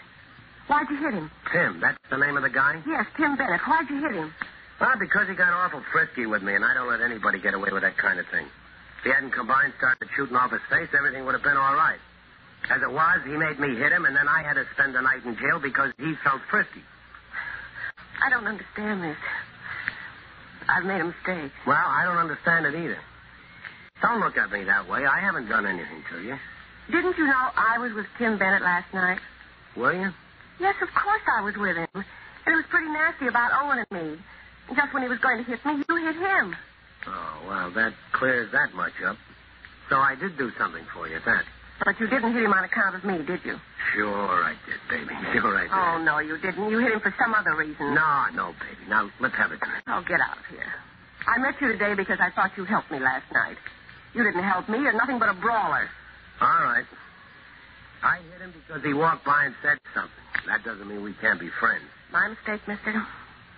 Why'd 0.67 0.89
you 0.89 0.97
hit 0.97 1.13
him? 1.13 1.31
Tim, 1.51 1.79
that's 1.79 1.97
the 2.09 2.17
name 2.17 2.35
of 2.35 2.43
the 2.43 2.49
guy? 2.49 2.81
Yes, 2.85 3.05
Tim 3.15 3.37
Bennett. 3.37 3.61
Why'd 3.61 3.89
you 3.89 4.01
hit 4.01 4.11
him? 4.11 4.33
Well, 4.79 4.97
because 4.99 5.27
he 5.27 5.35
got 5.35 5.53
awful 5.53 5.81
frisky 5.91 6.25
with 6.25 6.43
me, 6.43 6.53
and 6.55 6.65
I 6.65 6.73
don't 6.73 6.89
let 6.89 7.01
anybody 7.01 7.39
get 7.39 7.53
away 7.53 7.69
with 7.71 7.83
that 7.83 7.97
kind 7.97 8.19
of 8.19 8.27
thing. 8.27 8.45
If 8.99 9.03
he 9.05 9.09
hadn't 9.09 9.31
combined 9.31 9.73
started 9.77 10.09
shooting 10.15 10.35
off 10.35 10.51
his 10.51 10.61
face, 10.69 10.89
everything 10.97 11.25
would 11.25 11.33
have 11.33 11.43
been 11.43 11.57
all 11.57 11.73
right. 11.73 11.99
As 12.69 12.81
it 12.81 12.91
was, 12.91 13.21
he 13.23 13.31
made 13.37 13.59
me 13.59 13.75
hit 13.75 13.91
him, 13.91 14.05
and 14.05 14.15
then 14.15 14.27
I 14.27 14.43
had 14.43 14.55
to 14.55 14.65
spend 14.73 14.93
the 14.93 15.01
night 15.01 15.23
in 15.23 15.37
jail 15.37 15.59
because 15.61 15.93
he 15.97 16.15
felt 16.23 16.41
frisky. 16.49 16.83
I 18.23 18.29
don't 18.29 18.45
understand 18.45 19.03
this. 19.03 19.17
I've 20.67 20.83
made 20.83 20.99
a 20.99 21.05
mistake. 21.05 21.51
Well, 21.65 21.77
I 21.77 22.03
don't 22.03 22.17
understand 22.17 22.65
it 22.65 22.75
either. 22.75 22.99
Don't 24.01 24.19
look 24.19 24.37
at 24.37 24.51
me 24.51 24.63
that 24.65 24.89
way. 24.89 25.05
I 25.05 25.19
haven't 25.19 25.47
done 25.47 25.65
anything 25.65 26.03
to 26.11 26.21
you. 26.21 26.37
Didn't 26.91 27.17
you 27.17 27.27
know 27.27 27.49
I 27.55 27.77
was 27.79 27.93
with 27.93 28.05
Tim 28.17 28.37
Bennett 28.37 28.61
last 28.61 28.93
night? 28.93 29.19
Were 29.75 29.93
you? 29.93 30.11
Yes, 30.59 30.75
of 30.81 30.87
course 30.95 31.21
I 31.37 31.43
was 31.43 31.55
with 31.57 31.75
him. 31.75 31.87
And 31.93 32.53
it 32.53 32.55
was 32.55 32.65
pretty 32.69 32.87
nasty 32.87 33.27
about 33.27 33.51
Owen 33.61 33.83
and 33.83 33.91
me. 33.91 34.17
Just 34.73 34.93
when 34.93 35.03
he 35.03 35.09
was 35.09 35.19
going 35.19 35.37
to 35.37 35.43
hit 35.43 35.63
me, 35.65 35.83
you 35.87 35.95
hit 35.97 36.15
him. 36.15 36.55
Oh, 37.07 37.43
well, 37.47 37.71
that 37.71 37.93
clears 38.13 38.51
that 38.51 38.73
much 38.73 38.93
up. 39.05 39.17
So 39.89 39.97
I 39.97 40.15
did 40.15 40.37
do 40.37 40.51
something 40.57 40.83
for 40.93 41.07
you 41.07 41.19
that. 41.25 41.43
But 41.83 41.99
you 41.99 42.07
didn't 42.07 42.33
hit 42.33 42.43
him 42.43 42.53
on 42.53 42.63
account 42.63 42.95
of 42.95 43.03
me, 43.03 43.19
did 43.19 43.43
you? 43.45 43.59
Sure 43.93 44.43
I 44.43 44.55
did, 44.65 44.79
baby. 44.89 45.13
Sure 45.33 45.55
I 45.55 45.67
oh, 45.67 45.99
did. 45.99 46.01
Oh, 46.01 46.03
no, 46.03 46.19
you 46.19 46.37
didn't. 46.39 46.69
You 46.69 46.79
hit 46.79 46.91
him 46.91 46.99
for 46.99 47.13
some 47.19 47.33
other 47.33 47.55
reason. 47.55 47.93
No, 47.93 48.25
no, 48.33 48.55
baby. 48.59 48.89
Now, 48.89 49.09
let's 49.19 49.35
have 49.35 49.51
a 49.51 49.57
drink. 49.57 49.83
Oh, 49.87 50.03
get 50.07 50.19
out 50.19 50.39
of 50.39 50.45
here. 50.49 50.71
I 51.27 51.37
met 51.39 51.59
you 51.61 51.67
today 51.67 51.93
because 51.93 52.19
I 52.19 52.31
thought 52.31 52.51
you 52.57 52.63
helped 52.63 52.91
me 52.91 52.99
last 52.99 53.27
night. 53.31 53.57
You 54.13 54.23
didn't 54.23 54.43
help 54.43 54.67
me. 54.69 54.79
You're 54.79 54.95
nothing 54.97 55.19
but 55.19 55.29
a 55.29 55.33
brawler. 55.33 55.89
All 56.41 56.63
right. 56.63 56.85
I 58.03 58.17
hit 58.31 58.41
him 58.41 58.53
because 58.53 58.83
he 58.83 58.93
walked 58.93 59.25
by 59.25 59.45
and 59.45 59.55
said 59.61 59.77
something. 59.93 60.11
That 60.45 60.63
doesn't 60.63 60.87
mean 60.87 61.03
we 61.03 61.13
can't 61.19 61.39
be 61.39 61.49
friends. 61.59 61.83
My 62.11 62.27
mistake, 62.29 62.61
mister. 62.67 62.93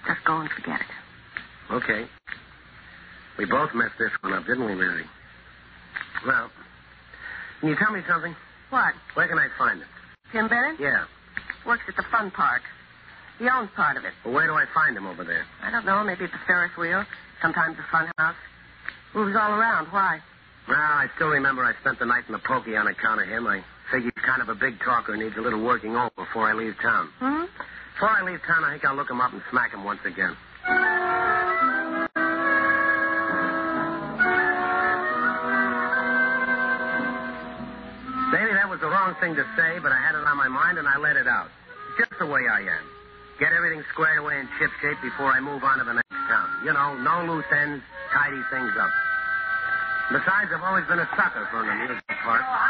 Just 0.07 0.24
go 0.25 0.38
and 0.38 0.50
forget 0.50 0.79
it. 0.79 1.74
Okay. 1.74 2.05
We 3.38 3.45
both 3.45 3.74
messed 3.74 3.98
this 4.00 4.12
one 4.21 4.33
up, 4.33 4.45
didn't 4.45 4.65
we, 4.65 4.75
Mary? 4.75 5.05
Well, 6.25 6.50
can 7.59 7.69
you 7.69 7.75
tell 7.75 7.91
me 7.91 8.01
something? 8.07 8.36
What? 8.69 8.93
Where 9.13 9.27
can 9.27 9.38
I 9.38 9.48
find 9.57 9.79
him? 9.81 9.88
Tim 10.31 10.48
Bennett? 10.48 10.79
Yeah. 10.79 11.05
Works 11.65 11.83
at 11.88 11.95
the 11.95 12.03
fun 12.12 12.31
park. 12.31 12.62
He 13.39 13.48
owns 13.48 13.69
part 13.75 13.98
of 13.98 14.05
it. 14.05 14.13
Well, 14.25 14.33
where 14.33 14.48
do 14.48 14.53
I 14.53 14.65
find 14.74 14.95
him 14.95 15.05
over 15.05 15.24
there? 15.24 15.45
I 15.62 15.71
don't 15.71 15.86
know. 15.86 16.03
Maybe 16.03 16.25
at 16.25 16.31
the 16.31 16.39
Ferris 16.48 16.75
wheel. 16.77 17.05
Sometimes 17.41 17.77
the 17.77 17.83
fun 17.91 18.09
house. 18.17 18.36
Moves 19.13 19.36
all 19.36 19.51
around. 19.51 19.88
Why? 19.88 20.19
Well, 20.69 20.77
I 20.77 21.09
still 21.15 21.29
remember 21.29 21.65
I 21.65 21.73
spent 21.81 21.97
the 21.97 22.05
night 22.05 22.25
in 22.27 22.33
the 22.33 22.45
pokey 22.45 22.77
on 22.77 22.85
account 22.85 23.19
of 23.21 23.27
him. 23.27 23.47
I 23.47 23.63
figure 23.89 24.11
he's 24.13 24.23
kind 24.23 24.39
of 24.39 24.49
a 24.49 24.55
big 24.55 24.77
talker 24.85 25.13
and 25.13 25.23
needs 25.23 25.35
a 25.35 25.41
little 25.41 25.65
working 25.65 25.95
over 25.95 26.11
before 26.15 26.47
I 26.47 26.53
leave 26.53 26.75
town. 26.79 27.09
Hmm? 27.17 27.45
Before 27.95 28.09
I 28.09 28.21
leave 28.21 28.39
town, 28.45 28.63
I 28.63 28.73
think 28.77 28.85
I'll 28.85 28.95
look 28.95 29.09
him 29.09 29.19
up 29.19 29.33
and 29.33 29.41
smack 29.49 29.73
him 29.73 29.83
once 29.83 30.05
again. 30.05 30.38
Maybe 38.29 38.53
that 38.53 38.69
was 38.69 38.77
the 38.79 38.93
wrong 38.93 39.17
thing 39.19 39.33
to 39.41 39.45
say, 39.57 39.81
but 39.81 39.91
I 39.91 39.97
had 39.97 40.13
it 40.13 40.21
on 40.21 40.38
my 40.38 40.47
mind 40.47 40.77
and 40.77 40.88
I 40.88 41.01
let 41.01 41.17
it 41.17 41.25
out. 41.25 41.49
Just 41.97 42.13
the 42.19 42.27
way 42.27 42.45
I 42.45 42.61
am. 42.61 42.85
Get 43.39 43.53
everything 43.53 43.81
squared 43.91 44.19
away 44.19 44.38
in 44.38 44.47
ship 44.59 44.69
shape 44.85 45.01
before 45.01 45.33
I 45.33 45.39
move 45.39 45.63
on 45.63 45.79
to 45.79 45.83
the 45.83 45.93
next 45.93 46.13
town. 46.29 46.47
You 46.63 46.73
know, 46.73 46.93
no 47.01 47.25
loose 47.25 47.49
ends, 47.49 47.81
tidy 48.13 48.41
things 48.53 48.77
up. 48.77 48.91
Besides, 50.12 50.50
I've 50.51 50.63
always 50.63 50.86
been 50.88 50.98
a 50.98 51.10
sucker 51.16 51.48
for 51.51 51.62
an 51.62 51.70
amusement 51.70 52.04
park. 52.25 52.68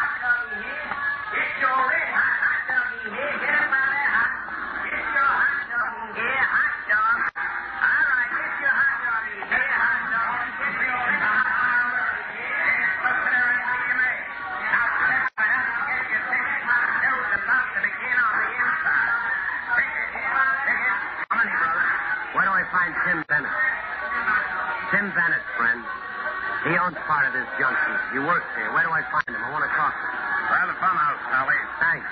Owns 27.39 27.47
part 27.47 27.47
of 27.47 27.47
this 27.47 27.51
junction. 27.59 27.95
He 28.11 28.19
works 28.19 28.47
here. 28.55 28.69
Where 28.75 28.83
do 28.83 28.91
I 28.91 29.03
find 29.11 29.31
him? 29.31 29.39
I 29.39 29.49
want 29.51 29.63
to 29.63 29.71
talk 29.75 29.93
to 29.95 30.03
him. 30.03 30.15
Well, 30.49 30.67
the 30.67 30.77
funhouse, 30.79 31.21
Sally. 31.31 31.59
Thanks. 31.79 32.09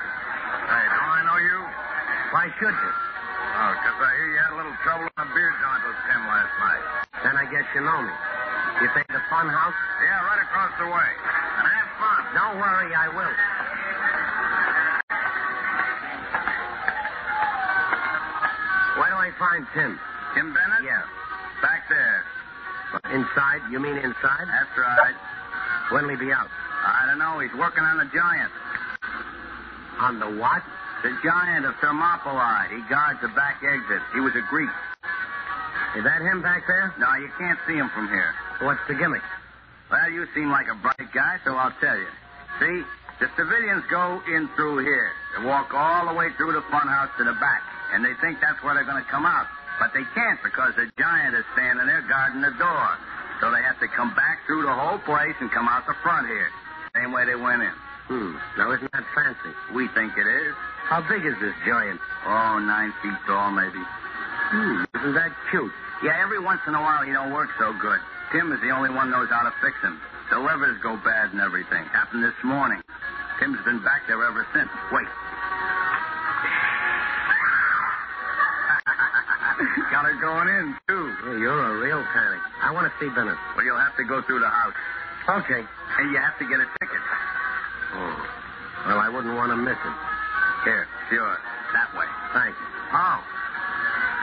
Hey, 0.71 0.85
don't 0.87 1.11
I 1.11 1.21
know 1.27 1.39
you? 1.43 1.59
Why 2.31 2.45
should 2.59 2.75
you? 2.75 2.91
Oh, 3.57 3.71
because 3.75 3.97
I 3.99 4.11
hear 4.15 4.29
you 4.31 4.39
had 4.39 4.51
a 4.53 4.57
little 4.57 4.77
trouble 4.83 5.07
in 5.07 5.15
the 5.17 5.27
beer 5.33 5.51
joint 5.59 5.83
with 5.83 5.99
Tim 6.07 6.21
last 6.27 6.53
night. 6.61 6.83
Then 7.23 7.35
I 7.35 7.45
guess 7.49 7.65
you 7.73 7.81
know 7.81 7.99
me. 8.01 8.13
You 8.83 8.87
say 8.93 9.03
the 9.09 9.23
fun 9.27 9.49
house? 9.49 9.79
Yeah, 10.05 10.27
right 10.27 10.41
across 10.43 10.71
the 10.77 10.85
way. 10.85 11.09
And 11.57 11.65
have 11.65 11.91
fun. 11.97 12.21
Don't 12.37 12.55
worry, 12.61 12.93
I 12.93 13.07
will. 13.09 13.35
Where 19.01 19.09
do 19.09 19.17
I 19.17 19.31
find 19.39 19.65
Tim? 19.73 19.99
Tim 20.35 20.53
Bennett? 20.53 20.83
Yeah. 20.85 20.96
Inside? 23.17 23.65
You 23.73 23.81
mean 23.81 23.97
inside? 23.97 24.45
That's 24.45 24.77
right. 24.77 25.17
When'll 25.89 26.13
he 26.13 26.17
be 26.21 26.29
out? 26.29 26.45
I 26.85 27.09
don't 27.09 27.17
know. 27.17 27.41
He's 27.41 27.53
working 27.57 27.81
on 27.81 27.97
the 27.97 28.05
giant. 28.13 28.53
On 29.97 30.19
the 30.21 30.29
what? 30.37 30.61
The 31.01 31.09
giant 31.25 31.65
of 31.65 31.73
Thermopylae. 31.81 32.69
He 32.69 32.85
guards 32.85 33.17
the 33.25 33.33
back 33.33 33.65
exit. 33.65 34.05
He 34.13 34.21
was 34.21 34.37
a 34.37 34.45
Greek. 34.53 34.69
Is 35.97 36.03
that 36.05 36.21
him 36.21 36.45
back 36.45 36.69
there? 36.69 36.93
No, 37.01 37.09
you 37.17 37.33
can't 37.41 37.57
see 37.65 37.73
him 37.73 37.89
from 37.89 38.05
here. 38.07 38.35
What's 38.61 38.85
the 38.87 38.93
gimmick? 38.93 39.25
Well, 39.89 40.11
you 40.13 40.27
seem 40.35 40.51
like 40.51 40.67
a 40.69 40.77
bright 40.77 41.09
guy, 41.09 41.41
so 41.43 41.57
I'll 41.57 41.73
tell 41.81 41.97
you. 41.97 42.11
See, 42.61 42.85
the 43.17 43.33
civilians 43.33 43.81
go 43.89 44.21
in 44.29 44.47
through 44.53 44.85
here. 44.85 45.09
They 45.33 45.45
walk 45.45 45.73
all 45.73 46.05
the 46.05 46.13
way 46.13 46.29
through 46.37 46.53
the 46.53 46.61
funhouse 46.69 47.09
to 47.17 47.23
the 47.23 47.33
back, 47.41 47.63
and 47.93 48.05
they 48.05 48.13
think 48.21 48.37
that's 48.41 48.61
where 48.61 48.75
they're 48.75 48.85
going 48.85 49.01
to 49.03 49.09
come 49.09 49.25
out. 49.25 49.47
But 49.79 49.93
they 49.93 50.03
can't 50.13 50.41
because 50.43 50.73
the 50.75 50.89
giant 50.97 51.35
is 51.37 51.45
standing 51.53 51.85
there 51.85 52.01
guarding 52.09 52.41
the 52.41 52.53
door. 52.57 52.89
So 53.41 53.53
they 53.53 53.61
have 53.61 53.77
to 53.79 53.87
come 53.93 54.13
back 54.17 54.41
through 54.49 54.65
the 54.65 54.73
whole 54.73 54.97
place 55.05 55.37
and 55.39 55.51
come 55.51 55.69
out 55.69 55.85
the 55.85 55.93
front 56.01 56.25
here. 56.27 56.49
Same 56.97 57.13
way 57.13 57.25
they 57.25 57.37
went 57.37 57.61
in. 57.61 57.75
Hmm. 58.09 58.33
Now, 58.57 58.71
isn't 58.73 58.91
that 58.91 59.05
fancy? 59.13 59.53
We 59.75 59.87
think 59.93 60.17
it 60.17 60.25
is. 60.25 60.53
How 60.89 61.03
big 61.05 61.21
is 61.21 61.37
this 61.37 61.53
giant? 61.67 61.99
Oh, 62.25 62.57
nine 62.57 62.93
feet 63.03 63.19
tall, 63.27 63.51
maybe. 63.51 63.83
Hmm. 64.49 64.87
Isn't 64.97 65.13
that 65.13 65.35
cute? 65.51 65.71
Yeah, 66.01 66.17
every 66.23 66.39
once 66.39 66.61
in 66.65 66.73
a 66.73 66.81
while 66.81 67.03
he 67.03 67.11
don't 67.11 67.33
work 67.33 67.49
so 67.59 67.73
good. 67.77 67.99
Tim 68.31 68.51
is 68.53 68.61
the 68.61 68.71
only 68.71 68.89
one 68.89 69.11
knows 69.11 69.29
how 69.29 69.43
to 69.43 69.53
fix 69.61 69.77
him. 69.83 69.99
The 70.31 70.39
levers 70.39 70.79
go 70.81 70.97
bad 70.97 71.31
and 71.31 71.41
everything. 71.41 71.83
Happened 71.91 72.23
this 72.23 72.37
morning. 72.43 72.81
Tim's 73.39 73.61
been 73.63 73.83
back 73.83 74.07
there 74.07 74.23
ever 74.23 74.47
since. 74.53 74.69
Wait. 74.91 75.07
Got 79.91 80.05
her 80.05 80.13
going 80.21 80.47
in, 80.49 80.75
too. 80.87 81.05
Yeah, 81.25 81.37
you're 81.41 81.63
a 81.63 81.79
real 81.81 82.03
panic. 82.13 82.41
I 82.61 82.71
want 82.71 82.85
to 82.85 82.93
see 83.01 83.09
Bennett. 83.13 83.37
Well, 83.55 83.65
you'll 83.65 83.81
have 83.81 83.95
to 83.97 84.03
go 84.05 84.21
through 84.21 84.39
the 84.39 84.49
house. 84.49 84.73
Okay. 85.29 85.65
And 85.99 86.11
you 86.11 86.17
have 86.17 86.37
to 86.37 86.45
get 86.45 86.59
a 86.61 86.67
ticket. 86.77 87.03
Oh. 87.97 88.15
Well, 88.85 88.99
I 88.99 89.09
wouldn't 89.09 89.33
want 89.33 89.49
to 89.49 89.57
miss 89.57 89.77
it. 89.77 89.97
Here, 90.63 90.87
sure. 91.09 91.37
That 91.73 91.89
way. 91.97 92.05
Thank 92.33 92.53
you. 92.53 92.67
Oh. 92.93 93.19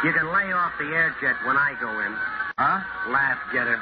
You 0.05 0.13
can 0.13 0.27
lay 0.31 0.53
off 0.53 0.73
the 0.79 0.87
air 0.95 1.15
jet 1.21 1.35
when 1.45 1.57
I 1.57 1.75
go 1.81 1.89
in. 1.89 2.13
Huh? 2.57 3.11
Laugh, 3.11 3.39
get 3.53 3.67
her. 3.67 3.81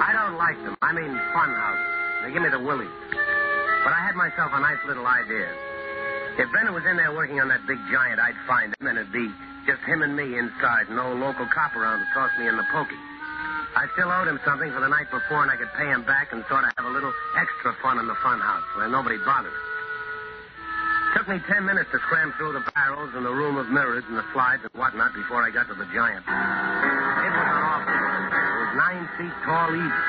I 0.00 0.10
don't 0.12 0.36
like 0.36 0.56
them. 0.64 0.76
I 0.82 0.92
mean, 0.92 1.12
fun 1.32 1.50
house. 1.54 2.24
They 2.24 2.32
give 2.32 2.42
me 2.42 2.48
the 2.50 2.58
willies. 2.58 2.88
But 3.82 3.92
I 3.92 4.00
had 4.06 4.14
myself 4.14 4.54
a 4.54 4.60
nice 4.60 4.78
little 4.86 5.06
idea. 5.06 5.50
If 6.38 6.48
Bennett 6.54 6.72
was 6.72 6.86
in 6.86 6.96
there 6.96 7.12
working 7.12 7.40
on 7.42 7.48
that 7.48 7.66
big 7.66 7.78
giant, 7.90 8.22
I'd 8.22 8.38
find 8.46 8.72
him, 8.78 8.86
and 8.86 8.96
it'd 8.96 9.12
be 9.12 9.28
just 9.66 9.82
him 9.82 10.02
and 10.02 10.16
me 10.16 10.38
inside, 10.38 10.88
no 10.90 11.12
local 11.12 11.46
cop 11.50 11.76
around 11.76 12.00
to 12.00 12.06
toss 12.14 12.30
me 12.38 12.48
in 12.48 12.56
the 12.56 12.66
pokey. 12.72 12.98
I 13.74 13.88
still 13.96 14.10
owed 14.10 14.28
him 14.28 14.38
something 14.44 14.70
for 14.72 14.80
the 14.80 14.88
night 14.88 15.10
before, 15.10 15.42
and 15.42 15.50
I 15.50 15.56
could 15.56 15.72
pay 15.76 15.88
him 15.88 16.04
back 16.04 16.32
and 16.32 16.44
sort 16.48 16.64
of 16.64 16.70
have 16.76 16.86
a 16.86 16.94
little 16.94 17.12
extra 17.36 17.74
fun 17.82 17.98
in 17.98 18.06
the 18.06 18.16
fun 18.22 18.40
house 18.40 18.64
where 18.76 18.88
nobody 18.88 19.18
bothered. 19.24 19.54
Took 21.16 21.28
me 21.28 21.40
ten 21.44 21.64
minutes 21.64 21.90
to 21.92 21.98
scram 22.08 22.32
through 22.38 22.52
the 22.52 22.64
barrels 22.72 23.12
and 23.14 23.24
the 23.24 23.32
room 23.32 23.56
of 23.56 23.68
mirrors 23.68 24.04
and 24.08 24.16
the 24.16 24.24
slides 24.32 24.62
and 24.64 24.72
whatnot 24.72 25.12
before 25.12 25.42
I 25.42 25.50
got 25.50 25.68
to 25.68 25.74
the 25.74 25.88
giant. 25.92 26.24
It 26.24 27.32
was 27.32 27.48
an 27.52 27.60
awful. 27.60 27.92
It 27.92 28.58
was 28.62 28.72
nine 28.76 29.04
feet 29.20 29.36
tall 29.44 29.70
easy. 29.76 30.02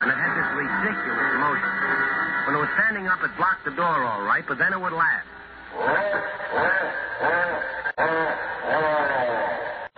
And 0.00 0.08
it 0.10 0.18
had 0.18 0.32
this 0.38 0.50
ridiculous 0.54 1.32
motion. 1.42 2.17
When 2.48 2.56
it 2.56 2.60
was 2.60 2.72
standing 2.80 3.06
up, 3.06 3.20
it 3.22 3.28
blocked 3.36 3.66
the 3.66 3.76
door 3.76 3.84
all 4.08 4.22
right, 4.22 4.42
but 4.48 4.56
then 4.56 4.72
it 4.72 4.80
would 4.80 4.94
laugh. 4.96 5.22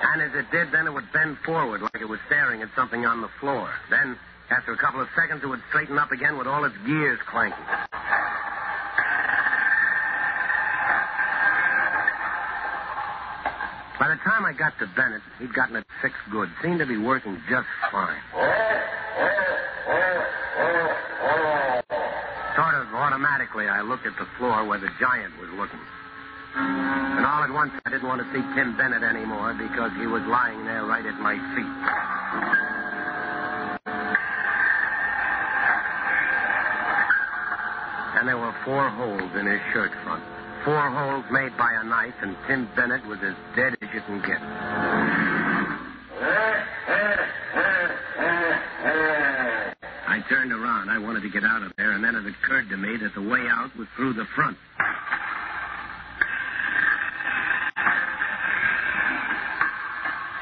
And 0.03 0.21
as 0.21 0.35
it 0.35 0.51
did, 0.51 0.73
then 0.73 0.89
it 0.89 0.93
would 0.93 1.07
bend 1.13 1.39
forward 1.47 1.81
like 1.81 2.03
it 2.03 2.09
was 2.09 2.19
staring 2.27 2.61
at 2.63 2.69
something 2.75 3.07
on 3.07 3.21
the 3.21 3.31
floor. 3.39 3.71
Then, 3.89 4.19
after 4.51 4.73
a 4.73 4.77
couple 4.77 5.01
of 5.01 5.07
seconds, 5.15 5.45
it 5.45 5.47
would 5.47 5.63
straighten 5.69 5.97
up 5.97 6.11
again 6.11 6.37
with 6.39 6.49
all 6.49 6.65
its 6.65 6.75
gears 6.85 7.21
clanking. 7.31 7.63
By 14.01 14.09
the 14.09 14.19
time 14.27 14.45
I 14.45 14.55
got 14.59 14.77
to 14.81 14.91
Bennett, 14.97 15.23
he'd 15.39 15.55
gotten 15.55 15.77
it 15.77 15.85
fixed 16.03 16.19
good. 16.33 16.51
Seemed 16.65 16.81
to 16.81 16.87
be 16.87 16.97
working 16.97 17.41
just 17.49 17.69
fine. 17.93 18.19
Sort 22.57 22.75
of 22.75 22.93
automatically, 23.21 23.69
I 23.69 23.83
looked 23.83 24.07
at 24.07 24.17
the 24.17 24.25
floor 24.39 24.65
where 24.65 24.79
the 24.79 24.89
giant 24.99 25.39
was 25.39 25.51
looking. 25.51 25.79
And 26.57 27.27
all 27.27 27.45
at 27.45 27.53
once, 27.53 27.71
I 27.85 27.91
didn't 27.91 28.09
want 28.09 28.23
to 28.23 28.27
see 28.33 28.41
Tim 28.57 28.79
Bennett 28.79 29.03
anymore 29.03 29.53
because 29.53 29.93
he 30.01 30.07
was 30.07 30.23
lying 30.25 30.65
there 30.65 30.87
right 30.87 31.05
at 31.05 31.21
my 31.21 31.37
feet. 31.53 31.77
And 38.17 38.27
there 38.27 38.39
were 38.39 38.55
four 38.65 38.89
holes 38.89 39.37
in 39.37 39.45
his 39.47 39.61
shirt 39.75 39.93
front. 40.03 40.25
Four 40.65 40.89
holes 40.89 41.27
made 41.31 41.55
by 41.59 41.75
a 41.75 41.85
knife, 41.85 42.17
and 42.23 42.35
Tim 42.49 42.71
Bennett 42.75 43.05
was 43.07 43.19
as 43.23 43.35
dead 43.55 43.77
as 43.83 43.89
you 43.93 44.01
can 44.01 44.23
get. 44.25 44.41
I 50.11 50.19
turned 50.29 50.53
around. 50.53 50.91
I 50.91 50.99
wanted 50.99 51.23
to 51.23 51.31
get 51.31 51.45
out 51.45 51.63
of 51.63 51.73
there, 51.77 51.80
and 52.01 52.17
then 52.17 52.25
it 52.25 52.35
occurred 52.43 52.67
to 52.71 52.79
me 52.79 52.97
that 52.97 53.13
the 53.15 53.21
way 53.21 53.41
out 53.51 53.77
was 53.77 53.87
through 53.95 54.15
the 54.15 54.25
front. 54.35 54.57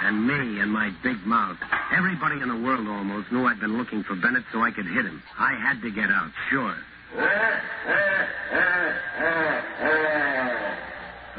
And 0.02 0.24
me 0.24 0.60
and 0.60 0.70
my 0.70 0.92
big 1.02 1.16
mouth. 1.26 1.56
Everybody 1.90 2.40
in 2.40 2.48
the 2.48 2.62
world 2.62 2.86
almost 2.86 3.32
knew 3.32 3.44
I'd 3.44 3.58
been 3.58 3.76
looking 3.76 4.04
for 4.04 4.14
Bennett 4.14 4.44
so 4.52 4.60
I 4.60 4.70
could 4.70 4.86
hit 4.86 5.04
him. 5.04 5.20
I 5.36 5.58
had 5.58 5.82
to 5.82 5.90
get 5.90 6.10
out, 6.10 6.30
sure. 6.48 6.76
But 7.16 7.24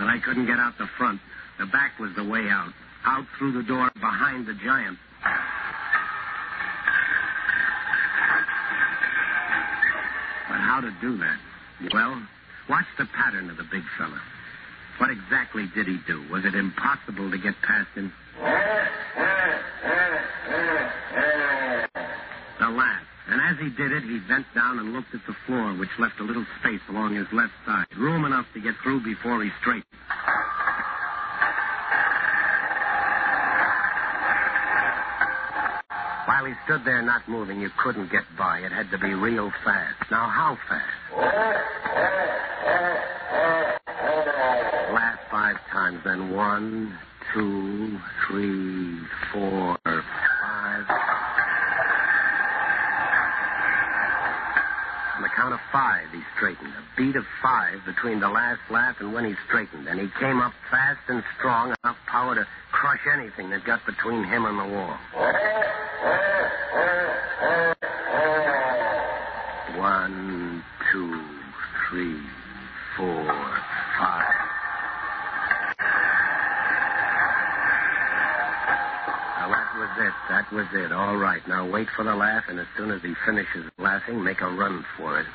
I 0.07 0.19
couldn't 0.25 0.47
get 0.47 0.59
out 0.59 0.77
the 0.77 0.89
front. 0.97 1.21
The 1.59 1.65
back 1.67 1.97
was 1.97 2.11
the 2.17 2.25
way 2.25 2.49
out. 2.49 2.73
Out 3.05 3.25
through 3.37 3.53
the 3.53 3.63
door 3.63 3.89
behind 3.95 4.47
the 4.47 4.53
giant. 4.65 4.97
How 10.79 10.87
to 10.87 10.95
do 11.01 11.17
that? 11.17 11.35
Well, 11.93 12.21
watch 12.69 12.85
the 12.97 13.05
pattern 13.11 13.49
of 13.49 13.57
the 13.57 13.67
big 13.67 13.83
fella. 13.97 14.19
What 14.97 15.11
exactly 15.11 15.67
did 15.75 15.87
he 15.87 15.99
do? 16.07 16.23
Was 16.31 16.45
it 16.45 16.55
impossible 16.55 17.29
to 17.29 17.37
get 17.37 17.53
past 17.67 17.89
him? 17.95 18.13
The 22.59 22.69
laugh. 22.69 23.03
And 23.27 23.41
as 23.41 23.59
he 23.59 23.69
did 23.75 23.91
it, 23.91 24.03
he 24.03 24.19
bent 24.27 24.45
down 24.55 24.79
and 24.79 24.93
looked 24.93 25.13
at 25.13 25.21
the 25.27 25.35
floor, 25.45 25.73
which 25.75 25.89
left 25.99 26.19
a 26.19 26.23
little 26.23 26.45
space 26.61 26.81
along 26.89 27.15
his 27.15 27.27
left 27.33 27.53
side, 27.65 27.85
room 27.97 28.23
enough 28.23 28.47
to 28.53 28.61
get 28.61 28.75
through 28.81 29.03
before 29.03 29.43
he 29.43 29.49
straightened. 29.59 29.83
He 36.49 36.55
stood 36.65 36.83
there 36.83 37.03
not 37.03 37.29
moving, 37.29 37.61
you 37.61 37.69
couldn't 37.77 38.11
get 38.11 38.23
by. 38.35 38.61
It 38.65 38.71
had 38.71 38.89
to 38.89 38.97
be 38.97 39.13
real 39.13 39.51
fast. 39.63 40.09
Now, 40.09 40.27
how 40.27 40.57
fast? 40.67 40.97
Laugh 44.91 45.19
five 45.29 45.57
times, 45.69 45.99
then 46.03 46.33
one, 46.33 46.97
two, 47.35 47.99
three, 48.25 48.97
four, 49.31 49.77
five. 49.85 50.89
On 55.17 55.21
the 55.21 55.29
count 55.35 55.53
of 55.53 55.59
five, 55.71 56.09
he 56.11 56.21
straightened. 56.35 56.73
A 56.73 56.97
beat 56.97 57.15
of 57.15 57.25
five 57.43 57.85
between 57.85 58.19
the 58.19 58.29
last 58.29 58.61
laugh 58.71 58.95
and 59.01 59.13
when 59.13 59.23
he 59.23 59.35
straightened. 59.47 59.87
And 59.87 59.99
he 59.99 60.07
came 60.19 60.41
up 60.41 60.53
fast 60.71 61.01
and 61.09 61.23
strong, 61.37 61.75
enough 61.83 61.97
power 62.07 62.33
to 62.33 62.47
crush 62.71 63.01
anything 63.13 63.51
that 63.51 63.63
got 63.65 63.85
between 63.85 64.23
him 64.23 64.45
and 64.45 64.57
the 64.57 64.65
wall. 64.75 64.97
One, 69.75 70.63
two, 70.91 71.25
three, 71.89 72.19
four, 72.95 73.25
five. 73.97 74.35
Now, 79.39 79.49
that 79.49 79.69
was 79.75 79.89
it. 79.97 80.13
That 80.29 80.51
was 80.51 80.67
it. 80.73 80.91
All 80.91 81.17
right. 81.17 81.41
Now 81.47 81.67
wait 81.67 81.87
for 81.95 82.03
the 82.03 82.15
laugh, 82.15 82.43
and 82.49 82.59
as 82.59 82.67
soon 82.77 82.91
as 82.91 83.01
he 83.01 83.13
finishes 83.25 83.71
laughing, 83.79 84.23
make 84.23 84.41
a 84.41 84.49
run 84.49 84.85
for 84.95 85.19
it. 85.19 85.25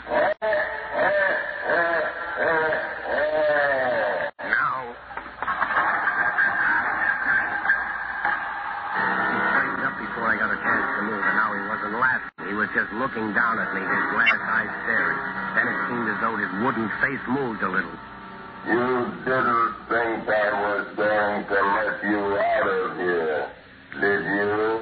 Was 12.64 12.72
just 12.72 12.92
looking 12.94 13.34
down 13.34 13.58
at 13.60 13.74
me, 13.74 13.80
his 13.80 14.04
glass 14.16 14.40
eyes 14.40 14.72
staring. 14.88 15.20
Then 15.52 15.68
it 15.68 15.76
seemed 15.84 16.08
as 16.08 16.18
though 16.24 16.36
his 16.40 16.48
wooden 16.64 16.88
face 17.04 17.20
moved 17.28 17.60
a 17.60 17.68
little. 17.68 17.92
You 18.64 19.12
didn't 19.28 19.74
think 19.92 20.24
I 20.24 20.48
was 20.64 20.86
going 20.96 21.44
to 21.44 21.58
let 21.60 22.00
you 22.08 22.38
out 22.40 22.66
of 22.66 22.96
here, 22.96 23.50
did 24.00 24.24
you? 24.24 24.73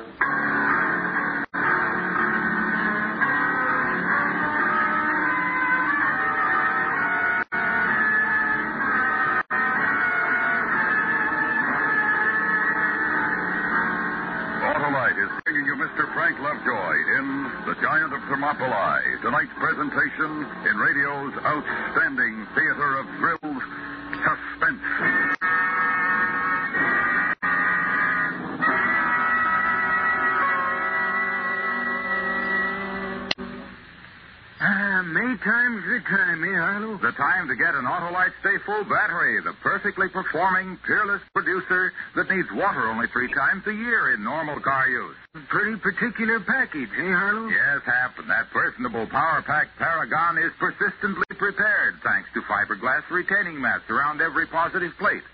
An 38.23 38.33
Stay 38.41 38.59
Full 38.65 38.85
battery, 38.85 39.41
the 39.43 39.53
perfectly 39.63 40.09
performing, 40.09 40.79
peerless 40.87 41.23
producer 41.35 41.93
that 42.15 42.31
needs 42.31 42.47
water 42.55 42.87
only 42.87 43.07
three 43.09 43.27
times 43.35 43.67
a 43.67 43.75
year 43.75 44.15
in 44.15 44.23
normal 44.23 44.61
car 44.61 44.89
use. 44.89 45.17
Pretty 45.49 45.77
particular 45.77 46.39
package, 46.39 46.91
eh, 46.99 47.11
Harlow? 47.11 47.49
Yes, 47.49 47.83
Hap, 47.85 48.19
and 48.19 48.31
that 48.31 48.51
personable 48.51 49.07
Power 49.07 49.43
Pack 49.43 49.69
Paragon 49.77 50.39
is 50.39 50.53
persistently 50.59 51.27
prepared 51.37 51.99
thanks 52.05 52.29
to 52.35 52.43
fiberglass 52.43 53.03
retaining 53.11 53.61
mats 53.61 53.91
around 53.91 54.21
every 54.21 54.47
positive 54.47 54.93
plate. 54.99 55.25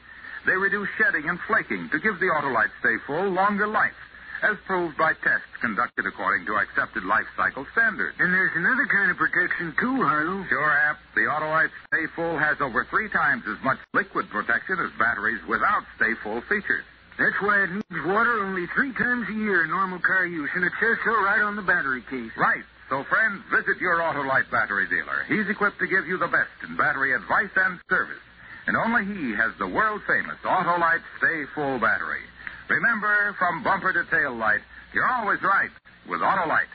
They 0.46 0.56
reduce 0.56 0.88
shedding 0.96 1.28
and 1.28 1.38
flaking 1.46 1.90
to 1.90 1.98
give 2.00 2.18
the 2.20 2.32
Autolite 2.32 2.72
Stay 2.80 2.96
Full 3.06 3.28
longer 3.30 3.66
life, 3.66 3.96
as 4.42 4.56
proved 4.66 4.96
by 4.96 5.12
tests 5.14 5.50
conducted 5.60 6.06
according 6.06 6.46
to 6.46 6.56
accepted 6.56 7.04
life 7.04 7.26
cycle 7.36 7.66
standards. 7.72 8.16
And 8.18 8.32
there's 8.32 8.54
another 8.54 8.86
kind 8.86 9.10
of 9.10 9.16
protection, 9.16 9.74
too, 9.78 9.96
Harlow. 10.02 10.44
Sure, 10.48 10.70
Hap. 10.70 10.98
The 11.14 11.26
Autolite 11.26 11.70
Stay 11.88 12.06
Full 12.14 12.38
has 12.38 12.60
over 12.60 12.86
three 12.90 13.08
times 13.10 13.44
as 13.48 13.58
much 13.64 13.78
liquid 13.94 14.30
protection 14.30 14.78
as 14.78 14.90
batteries 14.98 15.40
without 15.48 15.82
Stay 15.96 16.14
Full 16.22 16.40
features. 16.42 16.84
That's 17.18 17.34
why 17.42 17.64
it 17.66 17.70
needs 17.70 18.06
water 18.06 18.44
only 18.46 18.66
three 18.74 18.94
times 18.94 19.26
a 19.28 19.34
year 19.34 19.64
in 19.64 19.70
normal 19.70 19.98
car 19.98 20.24
use, 20.24 20.50
and 20.54 20.64
it 20.64 20.72
says 20.78 20.96
so 21.04 21.10
right 21.18 21.42
on 21.42 21.56
the 21.56 21.62
battery 21.62 22.02
case. 22.08 22.30
Right. 22.36 22.62
So, 22.88 23.04
friends, 23.04 23.42
visit 23.50 23.82
your 23.82 23.98
Autolite 23.98 24.50
battery 24.50 24.86
dealer. 24.88 25.26
He's 25.26 25.50
equipped 25.50 25.80
to 25.80 25.86
give 25.86 26.06
you 26.06 26.16
the 26.16 26.28
best 26.28 26.54
in 26.62 26.76
battery 26.76 27.12
advice 27.12 27.50
and 27.56 27.80
service. 27.90 28.22
And 28.66 28.76
only 28.76 29.04
he 29.04 29.34
has 29.34 29.52
the 29.58 29.66
world 29.66 30.00
famous 30.06 30.36
Autolite 30.44 31.02
Stay 31.18 31.44
Full 31.54 31.80
battery. 31.80 32.22
Remember, 32.68 33.34
from 33.38 33.62
bumper 33.62 33.92
to 33.92 34.04
tail 34.10 34.36
light, 34.36 34.60
you're 34.92 35.08
always 35.08 35.42
right 35.42 35.70
with 36.08 36.20
Autolite. 36.20 36.68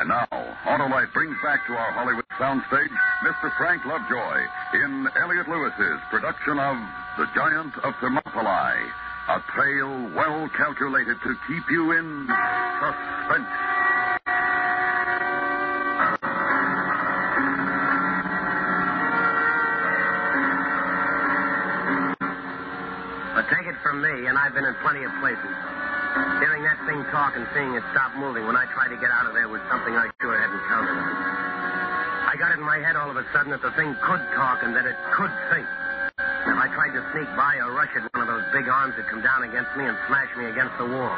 And 0.00 0.08
now, 0.10 0.28
Autolite 0.64 1.12
brings 1.14 1.36
back 1.42 1.66
to 1.66 1.72
our 1.72 1.92
Hollywood 1.92 2.28
soundstage 2.38 2.92
Mr. 3.24 3.50
Frank 3.56 3.84
Lovejoy 3.86 4.44
in 4.74 5.08
Elliott 5.16 5.48
Lewis's 5.48 6.00
production 6.10 6.58
of 6.58 6.76
The 7.16 7.26
Giant 7.34 7.72
of 7.82 7.94
Thermopylae, 8.00 8.76
a 9.28 9.40
tale 9.56 10.12
well 10.14 10.50
calculated 10.54 11.16
to 11.24 11.34
keep 11.48 11.64
you 11.70 11.92
in 11.92 12.28
suspense. 12.28 13.75
Been 24.56 24.64
in 24.64 24.72
plenty 24.80 25.04
of 25.04 25.12
places. 25.20 25.52
Hearing 26.40 26.64
that 26.64 26.80
thing 26.88 27.04
talk 27.12 27.36
and 27.36 27.44
seeing 27.52 27.76
it 27.76 27.84
stop 27.92 28.16
moving 28.16 28.48
when 28.48 28.56
I 28.56 28.64
tried 28.72 28.88
to 28.88 28.96
get 28.96 29.12
out 29.12 29.28
of 29.28 29.36
there 29.36 29.52
was 29.52 29.60
something 29.68 29.92
I 29.92 30.08
sure 30.16 30.32
hadn't 30.32 30.64
counted 30.64 30.96
on. 30.96 31.12
I 32.24 32.40
got 32.40 32.56
it 32.56 32.58
in 32.58 32.64
my 32.64 32.80
head 32.80 32.96
all 32.96 33.12
of 33.12 33.20
a 33.20 33.26
sudden 33.36 33.52
that 33.52 33.60
the 33.60 33.76
thing 33.76 33.92
could 34.00 34.24
talk 34.32 34.64
and 34.64 34.72
that 34.72 34.88
it 34.88 34.96
could 35.12 35.28
think. 35.52 35.68
If 36.48 36.56
I 36.56 36.72
tried 36.72 36.96
to 36.96 37.04
sneak 37.12 37.28
by 37.36 37.60
or 37.60 37.76
rush 37.76 37.92
at 38.00 38.08
one 38.16 38.24
of 38.24 38.32
those 38.32 38.48
big 38.56 38.64
arms, 38.64 38.96
it'd 38.96 39.12
come 39.12 39.20
down 39.20 39.44
against 39.44 39.76
me 39.76 39.84
and 39.84 39.96
smash 40.08 40.32
me 40.40 40.48
against 40.48 40.72
the 40.80 40.88
wall. 40.88 41.16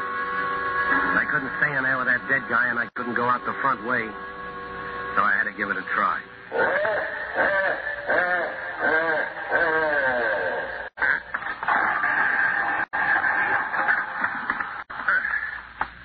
I 1.15 1.23
couldn't 1.31 1.55
stay 1.63 1.71
in 1.71 1.87
there 1.87 1.95
with 1.95 2.11
that 2.11 2.19
dead 2.27 2.43
guy, 2.51 2.67
and 2.67 2.75
I 2.75 2.91
couldn't 2.91 3.15
go 3.15 3.23
out 3.23 3.39
the 3.47 3.55
front 3.63 3.87
way. 3.87 4.03
So 5.15 5.23
I 5.23 5.31
had 5.39 5.47
to 5.47 5.55
give 5.55 5.71
it 5.71 5.79
a 5.79 5.85
try. 5.95 6.19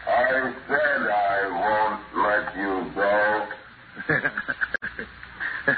I 0.07 0.53
said 0.69 1.09
I 1.11 1.49
won't 1.51 2.01
let 2.17 2.57
you 2.57 2.91
go. 2.95 3.47
So 4.07 4.13
there 5.65 5.73
I 5.73 5.73
was, 5.73 5.74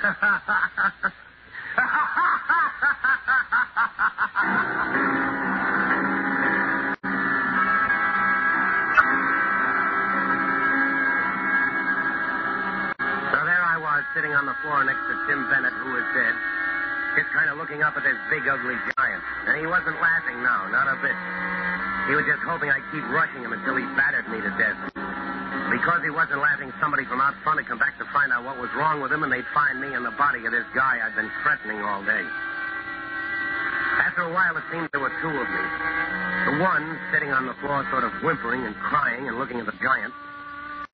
sitting 14.17 14.33
on 14.33 14.47
the 14.47 14.57
floor 14.65 14.81
next 14.83 15.05
to 15.05 15.15
Tim 15.29 15.45
Bennett, 15.53 15.77
who 15.85 15.93
was 15.93 16.01
dead, 16.17 16.35
just 17.21 17.29
kind 17.37 17.51
of 17.51 17.59
looking 17.59 17.83
up 17.83 17.97
at 17.97 18.03
this 18.03 18.17
big, 18.33 18.49
ugly 18.49 18.75
giant. 18.97 19.23
And 19.45 19.61
he 19.61 19.67
wasn't 19.67 20.01
laughing 20.01 20.41
now, 20.43 20.65
not 20.73 20.89
a 20.89 20.97
bit. 21.05 21.13
He 22.09 22.15
was 22.17 22.25
just 22.25 22.41
hoping 22.41 22.71
I'd 22.71 22.81
keep 22.93 23.05
rushing 23.13 23.43
him 23.45 23.53
until 23.53 23.77
he 23.77 23.85
battered 23.93 24.27
me 24.33 24.41
to 24.41 24.49
death. 24.57 24.96
Because 25.71 26.03
he 26.03 26.11
wasn't 26.11 26.39
laughing, 26.41 26.73
somebody 26.81 27.05
from 27.05 27.21
out 27.21 27.35
front 27.43 27.59
had 27.59 27.67
come 27.67 27.79
back 27.79 27.99
to 27.99 28.07
find 28.15 28.31
out 28.31 28.45
what 28.45 28.59
was 28.59 28.71
wrong 28.79 29.03
with 29.03 29.11
him, 29.11 29.23
and 29.23 29.33
they'd 29.33 29.49
find 29.53 29.81
me 29.81 29.95
and 29.95 30.07
the 30.07 30.15
body 30.15 30.47
of 30.47 30.53
this 30.53 30.67
guy 30.75 31.03
I'd 31.03 31.15
been 31.19 31.31
threatening 31.43 31.83
all 31.83 32.03
day. 32.07 32.25
After 34.07 34.23
a 34.29 34.33
while, 34.33 34.55
it 34.57 34.63
seemed 34.71 34.89
there 34.93 35.03
were 35.03 35.13
two 35.21 35.33
of 35.33 35.49
me. 35.49 35.65
The 36.47 36.63
one 36.63 36.87
sitting 37.11 37.33
on 37.35 37.47
the 37.47 37.57
floor, 37.59 37.83
sort 37.91 38.05
of 38.05 38.13
whimpering 38.23 38.63
and 38.65 38.77
crying 38.77 39.27
and 39.27 39.39
looking 39.39 39.59
at 39.59 39.67
the 39.67 39.75
giant. 39.83 40.15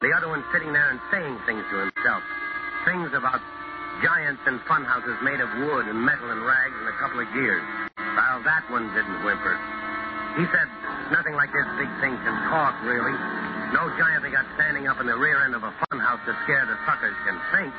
The 0.01 0.11
other 0.17 0.29
one 0.29 0.43
sitting 0.53 0.73
there 0.73 0.89
and 0.89 0.99
saying 1.13 1.37
things 1.45 1.63
to 1.71 1.77
himself. 1.77 2.23
Things 2.89 3.13
about 3.13 3.45
giants 4.03 4.43
and 4.47 4.59
funhouses 4.65 5.21
made 5.23 5.39
of 5.39 5.53
wood 5.69 5.87
and 5.87 6.01
metal 6.01 6.31
and 6.31 6.43
rags 6.43 6.75
and 6.81 6.89
a 6.89 6.97
couple 6.99 7.21
of 7.21 7.29
gears. 7.37 7.63
Well, 7.99 8.43
that 8.43 8.65
one 8.73 8.89
didn't 8.97 9.21
whimper. 9.23 9.55
He 10.41 10.49
said 10.49 10.69
nothing 11.13 11.37
like 11.37 11.53
this 11.53 11.69
big 11.77 11.93
thing 12.01 12.17
can 12.25 12.37
talk, 12.49 12.75
really. 12.83 13.15
No 13.73 13.89
giant 13.97 14.23
they 14.23 14.31
got 14.31 14.45
standing 14.55 14.87
up 14.87 15.01
in 15.01 15.07
the 15.07 15.17
rear 15.17 15.45
end 15.45 15.55
of 15.55 15.65
a 15.65 15.73
funhouse 15.89 16.21
to 16.29 16.37
scare 16.45 16.67
the 16.69 16.77
suckers 16.85 17.17
can 17.25 17.41
think. 17.57 17.73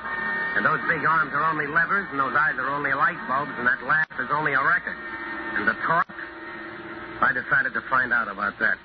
And 0.57 0.65
those 0.65 0.81
big 0.89 1.05
arms 1.05 1.31
are 1.33 1.45
only 1.45 1.67
levers, 1.67 2.07
and 2.09 2.19
those 2.19 2.33
eyes 2.33 2.57
are 2.57 2.69
only 2.69 2.93
light 2.93 3.21
bulbs, 3.29 3.53
and 3.57 3.67
that 3.67 3.77
laugh 3.85 4.09
is 4.19 4.29
only 4.33 4.53
a 4.53 4.63
record. 4.63 4.97
And 5.53 5.67
the 5.67 5.77
talk? 5.85 6.09
I 7.21 7.31
decided 7.31 7.73
to 7.73 7.81
find 7.89 8.11
out 8.11 8.27
about 8.27 8.57
that. 8.59 8.77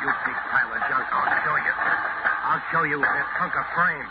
You 0.00 0.10
big 0.22 0.38
pile 0.54 0.70
of 0.70 0.82
junk. 0.86 1.06
I'll 1.10 1.34
show 1.42 1.56
you. 1.58 1.74
I'll 2.46 2.62
show 2.70 2.82
you 2.84 2.98
this 2.98 3.28
hunk 3.34 3.54
of 3.58 3.66
frame. 3.74 4.06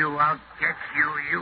You. 0.00 0.16
I'll 0.16 0.40
get 0.58 0.76
you, 0.96 1.08
you. 1.30 1.40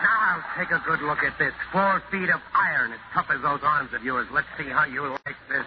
Now 0.00 0.16
I'll 0.32 0.44
take 0.56 0.70
a 0.70 0.80
good 0.86 1.02
look 1.02 1.18
at 1.22 1.36
this. 1.38 1.52
Four 1.72 2.02
feet 2.10 2.30
of 2.30 2.40
iron, 2.54 2.92
as 2.92 3.00
tough 3.12 3.26
as 3.34 3.42
those 3.42 3.60
arms 3.62 3.92
of 3.92 4.02
yours. 4.02 4.26
Let's 4.32 4.48
see 4.56 4.68
how 4.70 4.86
you 4.86 5.08
like 5.26 5.36
this. 5.48 5.66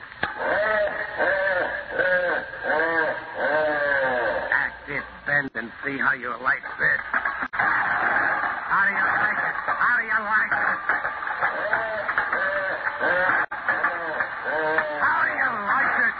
Act 4.49 4.89
it, 4.89 5.03
bend, 5.27 5.51
and 5.55 5.71
see 5.85 5.97
how 5.99 6.13
you 6.13 6.29
like 6.41 6.65
this. 6.79 6.99
How 7.53 8.85
do 8.89 8.91
you 8.91 9.05
like 9.05 9.37
it? 9.37 9.55
How 9.69 9.97
do 9.97 10.03
you 10.03 10.17
like 10.17 10.53
it? 10.57 10.79
How 15.03 15.19
do 15.23 15.31
you 15.33 15.49
like 15.67 15.95
it? 15.99 16.15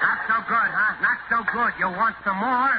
Not 0.00 0.18
so 0.28 0.36
good, 0.48 0.70
huh? 0.74 0.92
Not 1.00 1.18
so 1.30 1.38
good. 1.54 1.70
You 1.78 1.86
want 1.86 2.16
some 2.26 2.34
more? 2.42 2.74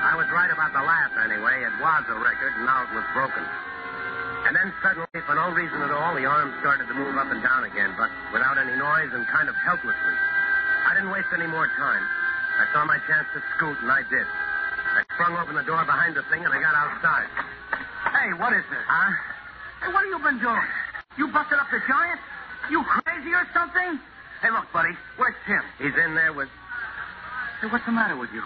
I 0.00 0.16
was 0.16 0.24
right 0.32 0.48
about 0.48 0.72
the 0.72 0.80
laugh, 0.80 1.12
anyway. 1.20 1.60
It 1.68 1.76
was 1.76 2.04
a 2.08 2.16
record, 2.16 2.56
and 2.56 2.64
now 2.64 2.88
it 2.88 2.96
was 2.96 3.04
broken. 3.12 3.44
And 4.48 4.56
then 4.56 4.72
suddenly, 4.80 5.20
for 5.28 5.36
no 5.36 5.52
reason 5.52 5.84
at 5.84 5.92
all, 5.92 6.16
the 6.16 6.24
arms 6.24 6.56
started 6.64 6.88
to 6.88 6.94
move 6.94 7.14
up 7.20 7.28
and 7.28 7.42
down 7.44 7.64
again, 7.68 7.92
but 8.00 8.08
without 8.32 8.56
any 8.56 8.74
noise 8.80 9.12
and 9.12 9.28
kind 9.28 9.52
of 9.52 9.54
helplessly. 9.54 10.16
I 10.88 10.96
didn't 10.96 11.12
waste 11.12 11.28
any 11.36 11.46
more 11.46 11.68
time. 11.76 12.04
I 12.56 12.64
saw 12.72 12.86
my 12.86 12.96
chance 13.04 13.28
to 13.36 13.42
scoot, 13.56 13.76
and 13.84 13.92
I 13.92 14.00
did. 14.08 14.24
I 15.12 15.14
sprung 15.20 15.36
open 15.36 15.54
the 15.60 15.62
door 15.68 15.84
behind 15.84 16.16
the 16.16 16.24
thing, 16.32 16.40
and 16.40 16.48
I 16.48 16.56
got 16.60 16.72
outside. 16.72 17.28
Hey, 18.16 18.32
what 18.40 18.56
is 18.56 18.64
this? 18.72 18.80
Huh? 18.88 19.12
Hey, 19.84 19.92
what 19.92 20.00
have 20.08 20.08
you 20.08 20.20
been 20.24 20.40
doing? 20.40 20.68
You 21.20 21.28
busted 21.28 21.60
up 21.60 21.68
the 21.68 21.84
giant? 21.84 22.16
You 22.72 22.80
crazy 22.80 23.28
or 23.36 23.44
something? 23.52 24.00
Hey, 24.40 24.48
look, 24.50 24.64
buddy. 24.72 24.96
Where's 25.20 25.36
Tim? 25.44 25.60
He's 25.76 25.92
in 26.00 26.14
there 26.16 26.32
with 26.32 26.48
Hey, 27.60 27.68
what's 27.68 27.84
the 27.84 27.92
matter 27.92 28.16
with 28.16 28.32
you? 28.32 28.42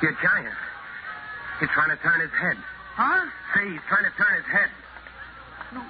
your 0.00 0.12
giant. 0.22 0.54
He's 1.58 1.72
trying 1.74 1.90
to 1.90 1.96
turn 2.04 2.20
his 2.20 2.30
head. 2.30 2.56
Huh? 2.94 3.26
See, 3.56 3.66
he's 3.72 3.82
trying 3.90 4.04
to 4.06 4.14
turn 4.14 4.30
his 4.36 4.46
head. 4.46 4.70
No. 5.74 5.82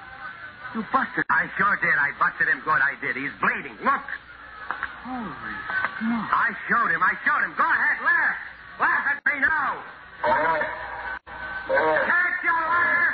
You 0.73 0.81
busted. 0.89 1.27
I 1.29 1.45
sure 1.59 1.77
did. 1.83 1.93
I 1.93 2.09
busted 2.17 2.47
him 2.47 2.63
good. 2.65 2.81
I 2.81 2.95
did. 3.03 3.13
He's 3.19 3.35
bleeding. 3.37 3.75
Look. 3.85 4.07
Holy 5.05 5.29
smoke. 6.01 6.31
I 6.33 6.55
showed 6.71 6.89
him. 6.89 7.03
I 7.03 7.13
showed 7.27 7.43
him. 7.45 7.53
Go 7.59 7.67
ahead, 7.67 7.97
laugh. 8.01 8.35
Laugh 8.79 9.07
at 9.11 9.25
me 9.25 9.39
now. 9.41 9.83
Catch 11.67 12.43
you, 12.43 12.51
liar. 12.53 13.13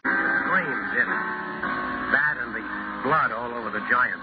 Scream 0.00 0.78
did 0.94 1.06
it. 1.08 1.22
That 2.12 2.36
and 2.42 2.52
the 2.54 2.64
blood 3.04 3.30
all 3.32 3.52
over 3.54 3.70
the 3.70 3.82
giant. 3.90 4.20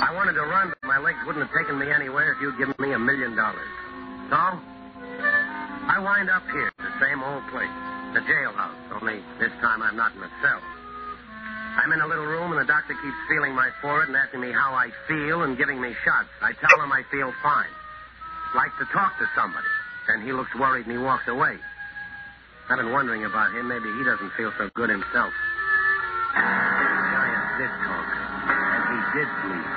I 0.00 0.12
wanted 0.14 0.32
to 0.34 0.42
run, 0.42 0.72
but 0.80 0.86
my 0.88 0.98
legs 0.98 1.18
wouldn't 1.26 1.44
have 1.46 1.54
taken 1.56 1.78
me 1.78 1.90
anywhere 1.90 2.32
if 2.32 2.40
you'd 2.40 2.58
given 2.58 2.74
me 2.78 2.92
a 2.92 2.98
million 2.98 3.36
dollars. 3.36 3.68
So, 4.30 4.36
I 4.36 5.98
wind 6.00 6.30
up 6.30 6.42
here, 6.52 6.72
the 6.78 6.92
same 7.00 7.22
old 7.22 7.42
place, 7.50 7.70
the 8.14 8.20
jailhouse, 8.20 9.00
only 9.00 9.22
this 9.38 9.52
time 9.62 9.82
I'm 9.82 9.96
not 9.96 10.14
in 10.14 10.22
a 10.22 10.30
cell. 10.42 10.62
I'm 11.78 11.92
in 11.92 12.00
a 12.00 12.06
little 12.06 12.26
room, 12.26 12.50
and 12.50 12.60
the 12.60 12.66
doctor 12.66 12.94
keeps 12.98 13.20
feeling 13.28 13.54
my 13.54 13.70
forehead 13.80 14.08
and 14.08 14.16
asking 14.16 14.40
me 14.40 14.50
how 14.50 14.74
I 14.74 14.90
feel 15.06 15.42
and 15.42 15.56
giving 15.56 15.80
me 15.80 15.94
shots. 16.04 16.28
I 16.42 16.52
tell 16.58 16.82
him 16.82 16.90
I 16.90 17.04
feel 17.10 17.32
fine. 17.42 17.70
Like 18.54 18.74
to 18.78 18.86
talk 18.92 19.16
to 19.18 19.26
somebody. 19.38 19.70
And 20.08 20.24
he 20.24 20.32
looks 20.32 20.50
worried 20.58 20.86
and 20.86 20.92
he 20.92 20.98
walks 20.98 21.28
away. 21.28 21.54
I've 22.68 22.78
been 22.78 22.90
wondering 22.90 23.24
about 23.24 23.54
him. 23.54 23.68
Maybe 23.68 23.86
he 23.86 24.02
doesn't 24.02 24.32
feel 24.34 24.52
so 24.58 24.68
good 24.74 24.90
himself. 24.90 25.32
Giant 26.34 27.46
did 27.62 27.72
talk. 27.86 28.08
And 28.50 28.82
he 28.90 29.00
did 29.14 29.28
bleed. 29.46 29.70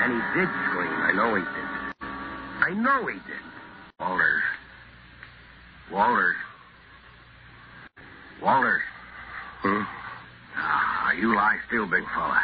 And 0.00 0.08
he 0.16 0.20
did 0.40 0.48
scream. 0.64 0.96
I 1.04 1.12
know 1.12 1.34
he 1.36 1.44
did. 1.44 1.68
I 2.64 2.70
know 2.72 3.06
he 3.06 3.20
did. 3.28 3.44
Walters. 4.00 4.42
Walters. 5.92 6.36
Walters. 8.42 8.82
Hmm? 9.62 9.82
Ah, 10.56 11.12
you 11.12 11.34
lie 11.34 11.58
still, 11.68 11.86
big 11.86 12.04
fella. 12.14 12.40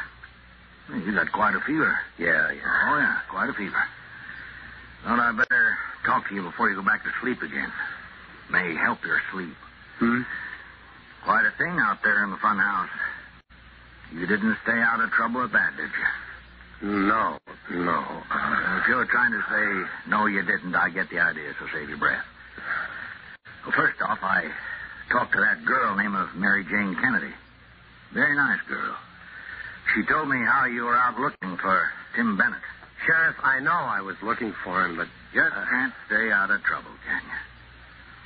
You 0.90 1.12
got 1.14 1.30
quite 1.32 1.54
a 1.54 1.60
fever. 1.60 1.96
Yeah, 2.18 2.50
yeah. 2.52 2.88
Oh, 2.88 2.98
yeah, 2.98 3.18
quite 3.30 3.48
a 3.48 3.54
fever. 3.54 3.82
Thought 5.04 5.18
I 5.18 5.32
better 5.32 5.76
talk 6.04 6.28
to 6.28 6.34
you 6.34 6.42
before 6.42 6.70
you 6.70 6.76
go 6.76 6.82
back 6.82 7.02
to 7.04 7.10
sleep 7.20 7.40
again. 7.42 7.72
May 8.50 8.74
help 8.74 8.98
your 9.04 9.20
sleep. 9.32 9.54
Hmm? 9.98 10.22
Quite 11.24 11.46
a 11.46 11.56
thing 11.56 11.78
out 11.80 11.98
there 12.02 12.24
in 12.24 12.30
the 12.30 12.36
fun 12.36 12.58
house. 12.58 12.90
You 14.12 14.26
didn't 14.26 14.56
stay 14.62 14.76
out 14.76 15.00
of 15.00 15.10
trouble 15.10 15.42
with 15.42 15.52
that, 15.52 15.72
did 15.76 15.88
you? 15.88 16.08
No, 16.82 17.38
no. 17.70 17.98
Uh, 18.30 18.80
if 18.80 18.88
you're 18.88 19.06
trying 19.06 19.32
to 19.32 19.42
say 19.48 20.10
no, 20.10 20.26
you 20.26 20.42
didn't, 20.42 20.74
I 20.74 20.90
get 20.90 21.08
the 21.10 21.20
idea, 21.20 21.54
so 21.58 21.66
save 21.72 21.88
your 21.88 21.98
breath. 21.98 22.24
Well, 23.64 23.72
first 23.72 24.02
off, 24.02 24.18
I 24.20 24.50
talked 25.12 25.32
to 25.32 25.40
that 25.40 25.64
girl 25.64 25.94
named 25.96 26.16
of 26.16 26.34
Mary 26.34 26.64
Jane 26.64 26.96
Kennedy. 26.96 27.32
Very 28.12 28.34
nice 28.34 28.60
girl. 28.68 28.96
She 29.94 30.02
told 30.06 30.28
me 30.28 30.38
how 30.38 30.64
you 30.66 30.84
were 30.84 30.96
out 30.96 31.18
looking 31.18 31.56
for 31.58 31.90
Tim 32.16 32.36
Bennett. 32.36 32.60
Sheriff, 33.06 33.36
I 33.42 33.60
know 33.60 33.72
I 33.72 34.00
was 34.00 34.16
looking 34.22 34.52
for 34.64 34.84
him, 34.84 34.96
but 34.96 35.08
Just 35.34 35.54
can't 35.70 35.92
stay 36.06 36.30
out 36.30 36.50
of 36.50 36.62
trouble, 36.62 36.90
can 37.08 37.22
you? 37.24 37.38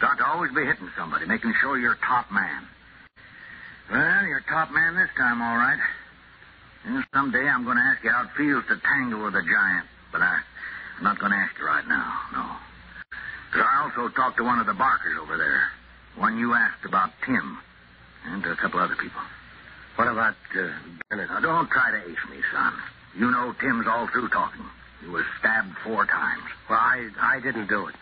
Got 0.00 0.18
to 0.18 0.26
always 0.26 0.52
be 0.52 0.64
hitting 0.66 0.90
somebody, 0.98 1.24
making 1.26 1.54
sure 1.62 1.78
you're 1.78 1.96
top 2.06 2.30
man. 2.32 2.66
Well, 3.90 4.26
you're 4.26 4.42
top 4.50 4.70
man 4.72 4.96
this 4.96 5.08
time, 5.16 5.40
all 5.40 5.56
right. 5.56 5.78
And 6.84 7.04
someday 7.14 7.46
I'm 7.48 7.64
going 7.64 7.76
to 7.76 7.82
ask 7.82 8.02
you 8.02 8.10
how 8.10 8.24
it 8.24 8.30
feels 8.36 8.64
to 8.68 8.76
tangle 8.82 9.24
with 9.24 9.34
a 9.34 9.42
giant, 9.42 9.86
but 10.12 10.20
I, 10.20 10.38
I'm 10.98 11.04
not 11.04 11.18
going 11.18 11.30
to 11.30 11.38
ask 11.38 11.56
you 11.58 11.64
right 11.66 11.86
now, 11.88 12.12
no. 12.32 12.44
'Cause 13.54 13.62
I 13.64 13.82
also 13.88 14.08
talked 14.12 14.36
to 14.38 14.44
one 14.44 14.58
of 14.58 14.66
the 14.66 14.74
Barkers 14.74 15.16
over 15.22 15.38
there, 15.38 15.70
one 16.16 16.38
you 16.38 16.54
asked 16.54 16.84
about 16.84 17.10
Tim, 17.24 17.58
and 18.26 18.44
a 18.44 18.56
couple 18.56 18.80
other 18.80 18.96
people. 18.96 19.20
what 19.96 20.08
about 20.08 20.34
uh, 20.58 20.68
Bennett? 21.10 21.28
Now, 21.28 21.40
don't 21.40 21.70
try 21.70 21.90
to 21.92 21.98
ace 21.98 22.24
me, 22.30 22.38
son. 22.52 22.72
You 23.18 23.30
know 23.30 23.54
Tim's 23.60 23.86
all 23.86 24.08
through 24.08 24.28
talking. 24.28 24.64
He 25.00 25.08
was 25.08 25.24
stabbed 25.38 25.76
four 25.84 26.06
times. 26.06 26.42
Well, 26.68 26.78
I, 26.78 27.08
I 27.20 27.40
didn't 27.40 27.68
do 27.68 27.86
it. 27.86 27.94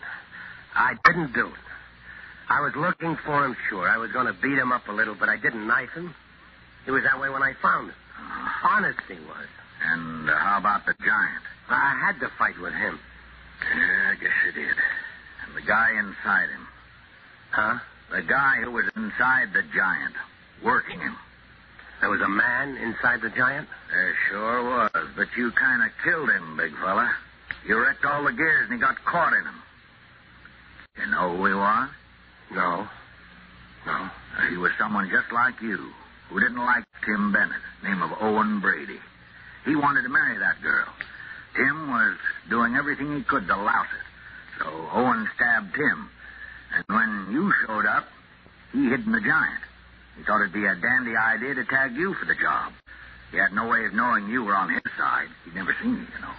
I 0.73 0.95
didn't 1.05 1.33
do 1.33 1.47
it. 1.47 1.65
I 2.49 2.61
was 2.61 2.75
looking 2.75 3.17
for 3.25 3.45
him, 3.45 3.55
sure. 3.69 3.87
I 3.87 3.97
was 3.97 4.11
going 4.11 4.27
to 4.27 4.33
beat 4.33 4.57
him 4.57 4.71
up 4.71 4.87
a 4.87 4.91
little, 4.91 5.15
but 5.15 5.29
I 5.29 5.37
didn't 5.37 5.67
knife 5.67 5.91
him. 5.91 6.13
He 6.85 6.91
was 6.91 7.03
that 7.03 7.19
way 7.19 7.29
when 7.29 7.41
I 7.41 7.53
found 7.61 7.89
him. 7.89 7.95
Honest, 8.63 8.99
he 9.07 9.15
was. 9.15 9.47
And 9.83 10.29
uh, 10.29 10.35
how 10.35 10.59
about 10.59 10.85
the 10.85 10.93
giant? 10.99 11.43
I 11.69 11.99
had 11.99 12.19
to 12.19 12.29
fight 12.37 12.59
with 12.61 12.73
him. 12.73 12.99
Yeah, 13.75 14.11
I 14.11 14.15
guess 14.15 14.33
you 14.45 14.51
did. 14.51 14.75
And 15.45 15.55
the 15.55 15.65
guy 15.67 15.91
inside 15.97 16.49
him. 16.49 16.67
Huh? 17.51 17.79
The 18.15 18.21
guy 18.21 18.63
who 18.63 18.71
was 18.71 18.85
inside 18.95 19.51
the 19.51 19.61
giant, 19.75 20.15
working 20.63 21.01
him. 21.01 21.17
There 21.99 22.09
was 22.09 22.21
a 22.21 22.29
man 22.29 22.77
inside 22.77 23.19
the 23.19 23.29
giant? 23.29 23.67
There 23.91 24.15
sure 24.29 24.63
was, 24.63 25.07
but 25.17 25.27
you 25.35 25.51
kind 25.51 25.83
of 25.83 25.89
killed 26.01 26.29
him, 26.29 26.55
big 26.55 26.71
fella. 26.79 27.11
You 27.67 27.77
wrecked 27.77 28.05
all 28.05 28.23
the 28.23 28.31
gears 28.31 28.69
and 28.69 28.73
he 28.75 28.79
got 28.79 29.03
caught 29.03 29.33
in 29.33 29.43
them. 29.43 29.61
You 30.97 31.11
know 31.11 31.35
who 31.35 31.45
he 31.45 31.53
was? 31.53 31.89
No. 32.53 32.87
No. 33.85 34.09
He 34.49 34.55
was 34.55 34.71
someone 34.79 35.09
just 35.09 35.33
like 35.33 35.59
you, 35.61 35.91
who 36.29 36.39
didn't 36.39 36.63
like 36.63 36.85
Tim 37.05 37.33
Bennett, 37.33 37.61
name 37.83 38.01
of 38.01 38.11
Owen 38.21 38.61
Brady. 38.61 38.99
He 39.65 39.75
wanted 39.75 40.03
to 40.03 40.09
marry 40.09 40.37
that 40.37 40.61
girl. 40.61 40.87
Tim 41.57 41.89
was 41.91 42.15
doing 42.49 42.75
everything 42.75 43.17
he 43.17 43.23
could 43.23 43.45
to 43.47 43.57
louse 43.57 43.91
it. 43.91 44.63
So 44.63 44.87
Owen 44.93 45.27
stabbed 45.35 45.75
Tim. 45.75 46.09
And 46.75 46.85
when 46.87 47.31
you 47.31 47.53
showed 47.65 47.85
up, 47.85 48.05
he 48.73 48.89
hid 48.89 49.05
in 49.05 49.11
the 49.11 49.21
giant. 49.21 49.63
He 50.17 50.23
thought 50.23 50.41
it'd 50.41 50.53
be 50.53 50.65
a 50.65 50.75
dandy 50.75 51.15
idea 51.15 51.55
to 51.55 51.65
tag 51.65 51.95
you 51.95 52.13
for 52.13 52.25
the 52.25 52.35
job. 52.35 52.73
He 53.31 53.37
had 53.37 53.53
no 53.53 53.67
way 53.67 53.85
of 53.85 53.93
knowing 53.93 54.29
you 54.29 54.43
were 54.43 54.55
on 54.55 54.69
his 54.69 54.83
side. 54.97 55.27
He'd 55.43 55.55
never 55.55 55.75
seen 55.81 55.91
you, 55.91 56.07
you 56.15 56.21
know. 56.21 56.35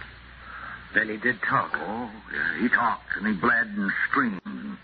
Then 0.93 1.09
he 1.09 1.17
did 1.17 1.41
talk. 1.41 1.71
Oh, 1.75 2.09
yeah, 2.33 2.61
he 2.61 2.69
talked 2.69 3.17
and 3.17 3.27
he 3.27 3.33
bled 3.33 3.67
and 3.67 3.91
screamed 4.09 4.41
and, 4.45 4.77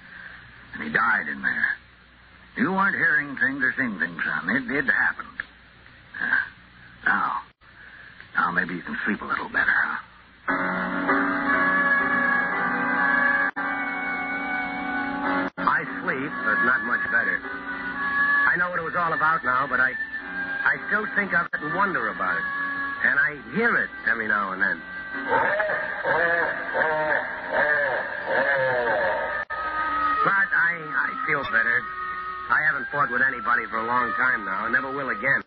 and 0.73 0.83
he 0.83 0.89
died 0.89 1.27
in 1.31 1.41
there. 1.41 1.67
You 2.57 2.71
weren't 2.71 2.95
hearing 2.95 3.35
things 3.37 3.63
or 3.63 3.73
seeing 3.77 3.97
things, 3.97 4.21
son. 4.23 4.49
It, 4.49 4.69
it 4.69 4.85
happened. 4.85 5.41
Yeah. 6.21 6.37
Now, 7.05 7.41
now 8.35 8.51
maybe 8.51 8.75
you 8.75 8.81
can 8.81 8.97
sleep 9.05 9.21
a 9.21 9.25
little 9.25 9.49
better, 9.49 9.73
huh? 9.73 11.52
I 16.03 16.05
sleep, 16.05 16.31
but 16.43 16.59
not 16.67 16.83
much 16.83 16.99
better. 17.11 17.39
I 17.39 18.55
know 18.57 18.69
what 18.69 18.79
it 18.79 18.83
was 18.83 18.95
all 18.95 19.13
about 19.13 19.43
now, 19.45 19.67
but 19.67 19.79
I, 19.79 19.93
I 20.67 20.75
still 20.87 21.07
think 21.15 21.31
of 21.33 21.47
it 21.47 21.61
and 21.63 21.73
wonder 21.73 22.09
about 22.09 22.35
it. 22.35 22.43
And 23.07 23.19
I 23.19 23.39
hear 23.55 23.77
it 23.77 23.89
every 24.11 24.27
now 24.27 24.51
and 24.51 24.61
then. 24.61 24.81
But 30.27 30.47
I, 30.51 30.71
I 30.75 31.09
feel 31.27 31.43
better. 31.43 31.79
I 32.51 32.59
haven't 32.67 32.87
fought 32.91 33.09
with 33.09 33.21
anybody 33.21 33.65
for 33.71 33.77
a 33.77 33.87
long 33.87 34.11
time 34.19 34.43
now, 34.43 34.65
and 34.65 34.73
never 34.73 34.91
will 34.91 35.09
again. 35.09 35.41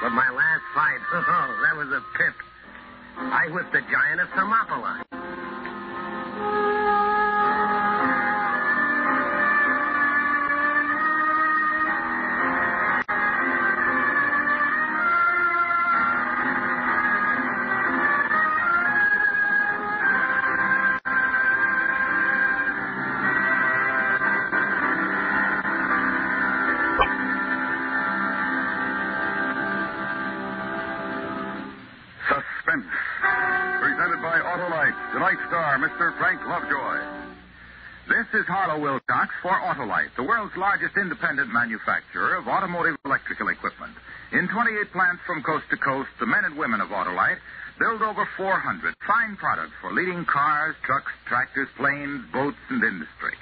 But 0.00 0.10
my 0.10 0.30
last 0.30 0.62
fight, 0.74 1.00
oh, 1.12 1.58
that 1.66 1.76
was 1.76 1.88
a 1.90 2.02
pip. 2.16 2.34
I 3.18 3.48
whipped 3.50 3.72
the 3.72 3.82
giant 3.90 4.20
of 4.20 4.28
Thermopylae. 4.30 5.02
Presented 32.76 34.20
by 34.20 34.36
Autolite, 34.36 34.96
tonight's 35.16 35.40
star, 35.48 35.78
Mr. 35.80 36.12
Frank 36.18 36.44
Lovejoy. 36.44 37.00
This 38.04 38.28
is 38.36 38.44
Harlow 38.46 38.78
Wilcox 38.78 39.32
for 39.40 39.56
Autolite, 39.56 40.12
the 40.16 40.22
world's 40.22 40.54
largest 40.56 40.92
independent 40.96 41.48
manufacturer 41.52 42.36
of 42.36 42.46
automotive 42.46 42.96
electrical 43.04 43.48
equipment. 43.48 43.96
In 44.32 44.46
28 44.48 44.92
plants 44.92 45.22
from 45.26 45.42
coast 45.42 45.64
to 45.70 45.76
coast, 45.80 46.10
the 46.20 46.26
men 46.26 46.44
and 46.44 46.58
women 46.58 46.82
of 46.82 46.90
Autolite 46.92 47.40
build 47.80 48.02
over 48.02 48.28
400 48.36 48.94
fine 49.06 49.36
products 49.36 49.72
for 49.80 49.92
leading 49.92 50.26
cars, 50.26 50.76
trucks, 50.84 51.12
tractors, 51.24 51.68
planes, 51.76 52.28
boats, 52.30 52.60
and 52.68 52.84
industry. 52.84 53.40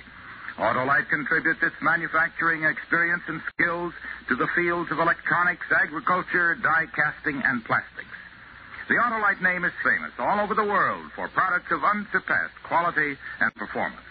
Autolite 0.59 1.11
contributes 1.11 1.59
its 1.61 1.75
manufacturing 1.83 2.63
experience 2.63 3.23
and 3.27 3.43
skills 3.51 3.93
to 4.29 4.37
the 4.37 4.47
fields 4.55 4.93
of 4.93 5.01
electronics, 5.01 5.67
agriculture, 5.75 6.55
die 6.63 6.87
casting, 6.95 7.43
and 7.43 7.65
plastics. 7.65 8.14
The 8.87 9.01
Autolite 9.01 9.41
name 9.41 9.65
is 9.65 9.73
famous 9.83 10.13
all 10.19 10.41
over 10.41 10.55
the 10.55 10.65
world 10.65 11.11
for 11.17 11.29
products 11.29 11.73
of 11.73 11.83
unsurpassed 11.83 12.53
quality 12.69 13.17
and 13.41 13.55
performance. 13.55 14.05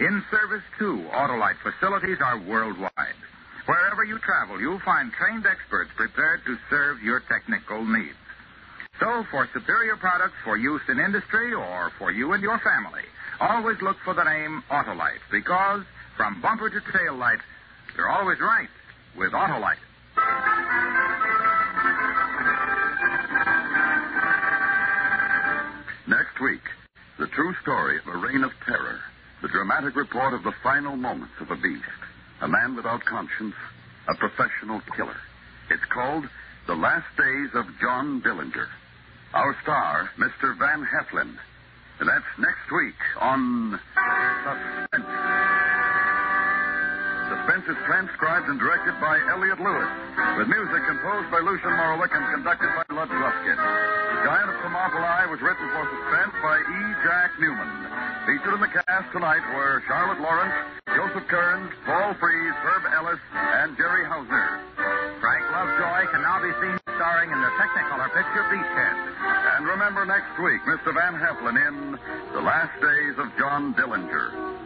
In 0.00 0.22
service, 0.32 0.64
too, 0.78 1.06
Autolite 1.14 1.62
facilities 1.62 2.18
are 2.20 2.40
worldwide. 2.40 3.20
Wherever 3.66 4.02
you 4.02 4.18
travel, 4.18 4.60
you'll 4.60 4.80
find 4.80 5.12
trained 5.12 5.46
experts 5.46 5.90
prepared 5.94 6.40
to 6.44 6.58
serve 6.68 7.02
your 7.02 7.22
technical 7.30 7.86
needs. 7.86 8.18
So, 8.98 9.24
for 9.30 9.48
superior 9.54 9.96
products 9.96 10.34
for 10.42 10.56
use 10.56 10.82
in 10.88 10.98
industry 10.98 11.54
or 11.54 11.92
for 11.96 12.10
you 12.10 12.32
and 12.32 12.42
your 12.42 12.58
family, 12.58 13.06
always 13.38 13.80
look 13.80 13.96
for 14.04 14.14
the 14.14 14.24
name 14.24 14.62
Autolite 14.70 15.22
because 15.30 15.84
from 16.16 16.40
bumper 16.40 16.68
to 16.68 16.80
tail 16.92 17.14
light, 17.14 17.40
you're 17.96 18.10
always 18.10 18.40
right 18.40 18.68
with 19.16 19.30
Autolite. 19.32 21.05
Next 26.36 26.52
week, 26.52 26.68
the 27.18 27.28
true 27.28 27.54
story 27.62 27.96
of 27.96 28.06
a 28.14 28.18
reign 28.18 28.44
of 28.44 28.50
terror. 28.66 29.00
The 29.40 29.48
dramatic 29.48 29.96
report 29.96 30.34
of 30.34 30.42
the 30.42 30.52
final 30.62 30.94
moments 30.94 31.32
of 31.40 31.50
a 31.50 31.56
beast. 31.56 31.82
A 32.42 32.48
man 32.48 32.76
without 32.76 33.02
conscience, 33.06 33.54
a 34.06 34.14
professional 34.16 34.82
killer. 34.94 35.16
It's 35.70 35.84
called 35.94 36.28
The 36.66 36.74
Last 36.74 37.06
Days 37.16 37.48
of 37.54 37.64
John 37.80 38.20
Dillinger. 38.20 38.68
Our 39.32 39.56
star, 39.62 40.10
Mr. 40.18 40.58
Van 40.58 40.84
Heflin. 40.84 41.38
And 42.00 42.08
that's 42.08 42.38
next 42.38 42.70
week 42.70 43.00
on 43.18 43.80
Suspense. 44.92 45.05
Suspense 47.46 47.78
is 47.78 47.78
transcribed 47.86 48.50
and 48.50 48.58
directed 48.58 48.98
by 48.98 49.22
Elliott 49.30 49.62
Lewis, 49.62 49.86
with 50.34 50.50
music 50.50 50.82
composed 50.82 51.30
by 51.30 51.38
Lucien 51.38 51.70
Moraweck 51.78 52.10
and 52.10 52.26
conducted 52.34 52.66
by 52.74 52.82
Lud. 52.90 53.06
The 53.06 53.22
Giant 54.26 54.50
of 54.50 54.58
Thermopylae 54.66 55.30
was 55.30 55.38
written 55.38 55.62
for 55.70 55.86
Suspense 55.86 56.34
by 56.42 56.58
E. 56.58 56.80
Jack 57.06 57.38
Neuman. 57.38 57.70
Featured 58.26 58.50
in 58.50 58.60
the 58.66 58.72
cast 58.74 59.14
tonight 59.14 59.46
were 59.54 59.78
Charlotte 59.86 60.18
Lawrence, 60.18 60.58
Joseph 60.90 61.22
Kearns, 61.30 61.70
Paul 61.86 62.18
Frees, 62.18 62.56
Herb 62.66 62.82
Ellis, 62.90 63.22
and 63.30 63.78
Jerry 63.78 64.02
Hausner. 64.10 64.66
Frank 65.22 65.46
Lovejoy 65.46 66.10
can 66.10 66.26
now 66.26 66.42
be 66.42 66.50
seen 66.58 66.74
starring 66.98 67.30
in 67.30 67.38
the 67.38 67.52
Technicolor 67.62 68.10
picture 68.10 68.42
Beachhead. 68.50 68.98
And 69.54 69.70
remember 69.70 70.02
next 70.02 70.34
week, 70.42 70.66
Mr. 70.66 70.90
Van 70.90 71.14
Heflin 71.14 71.54
in 71.62 71.94
The 72.34 72.42
Last 72.42 72.74
Days 72.82 73.14
of 73.22 73.30
John 73.38 73.70
Dillinger. 73.78 74.65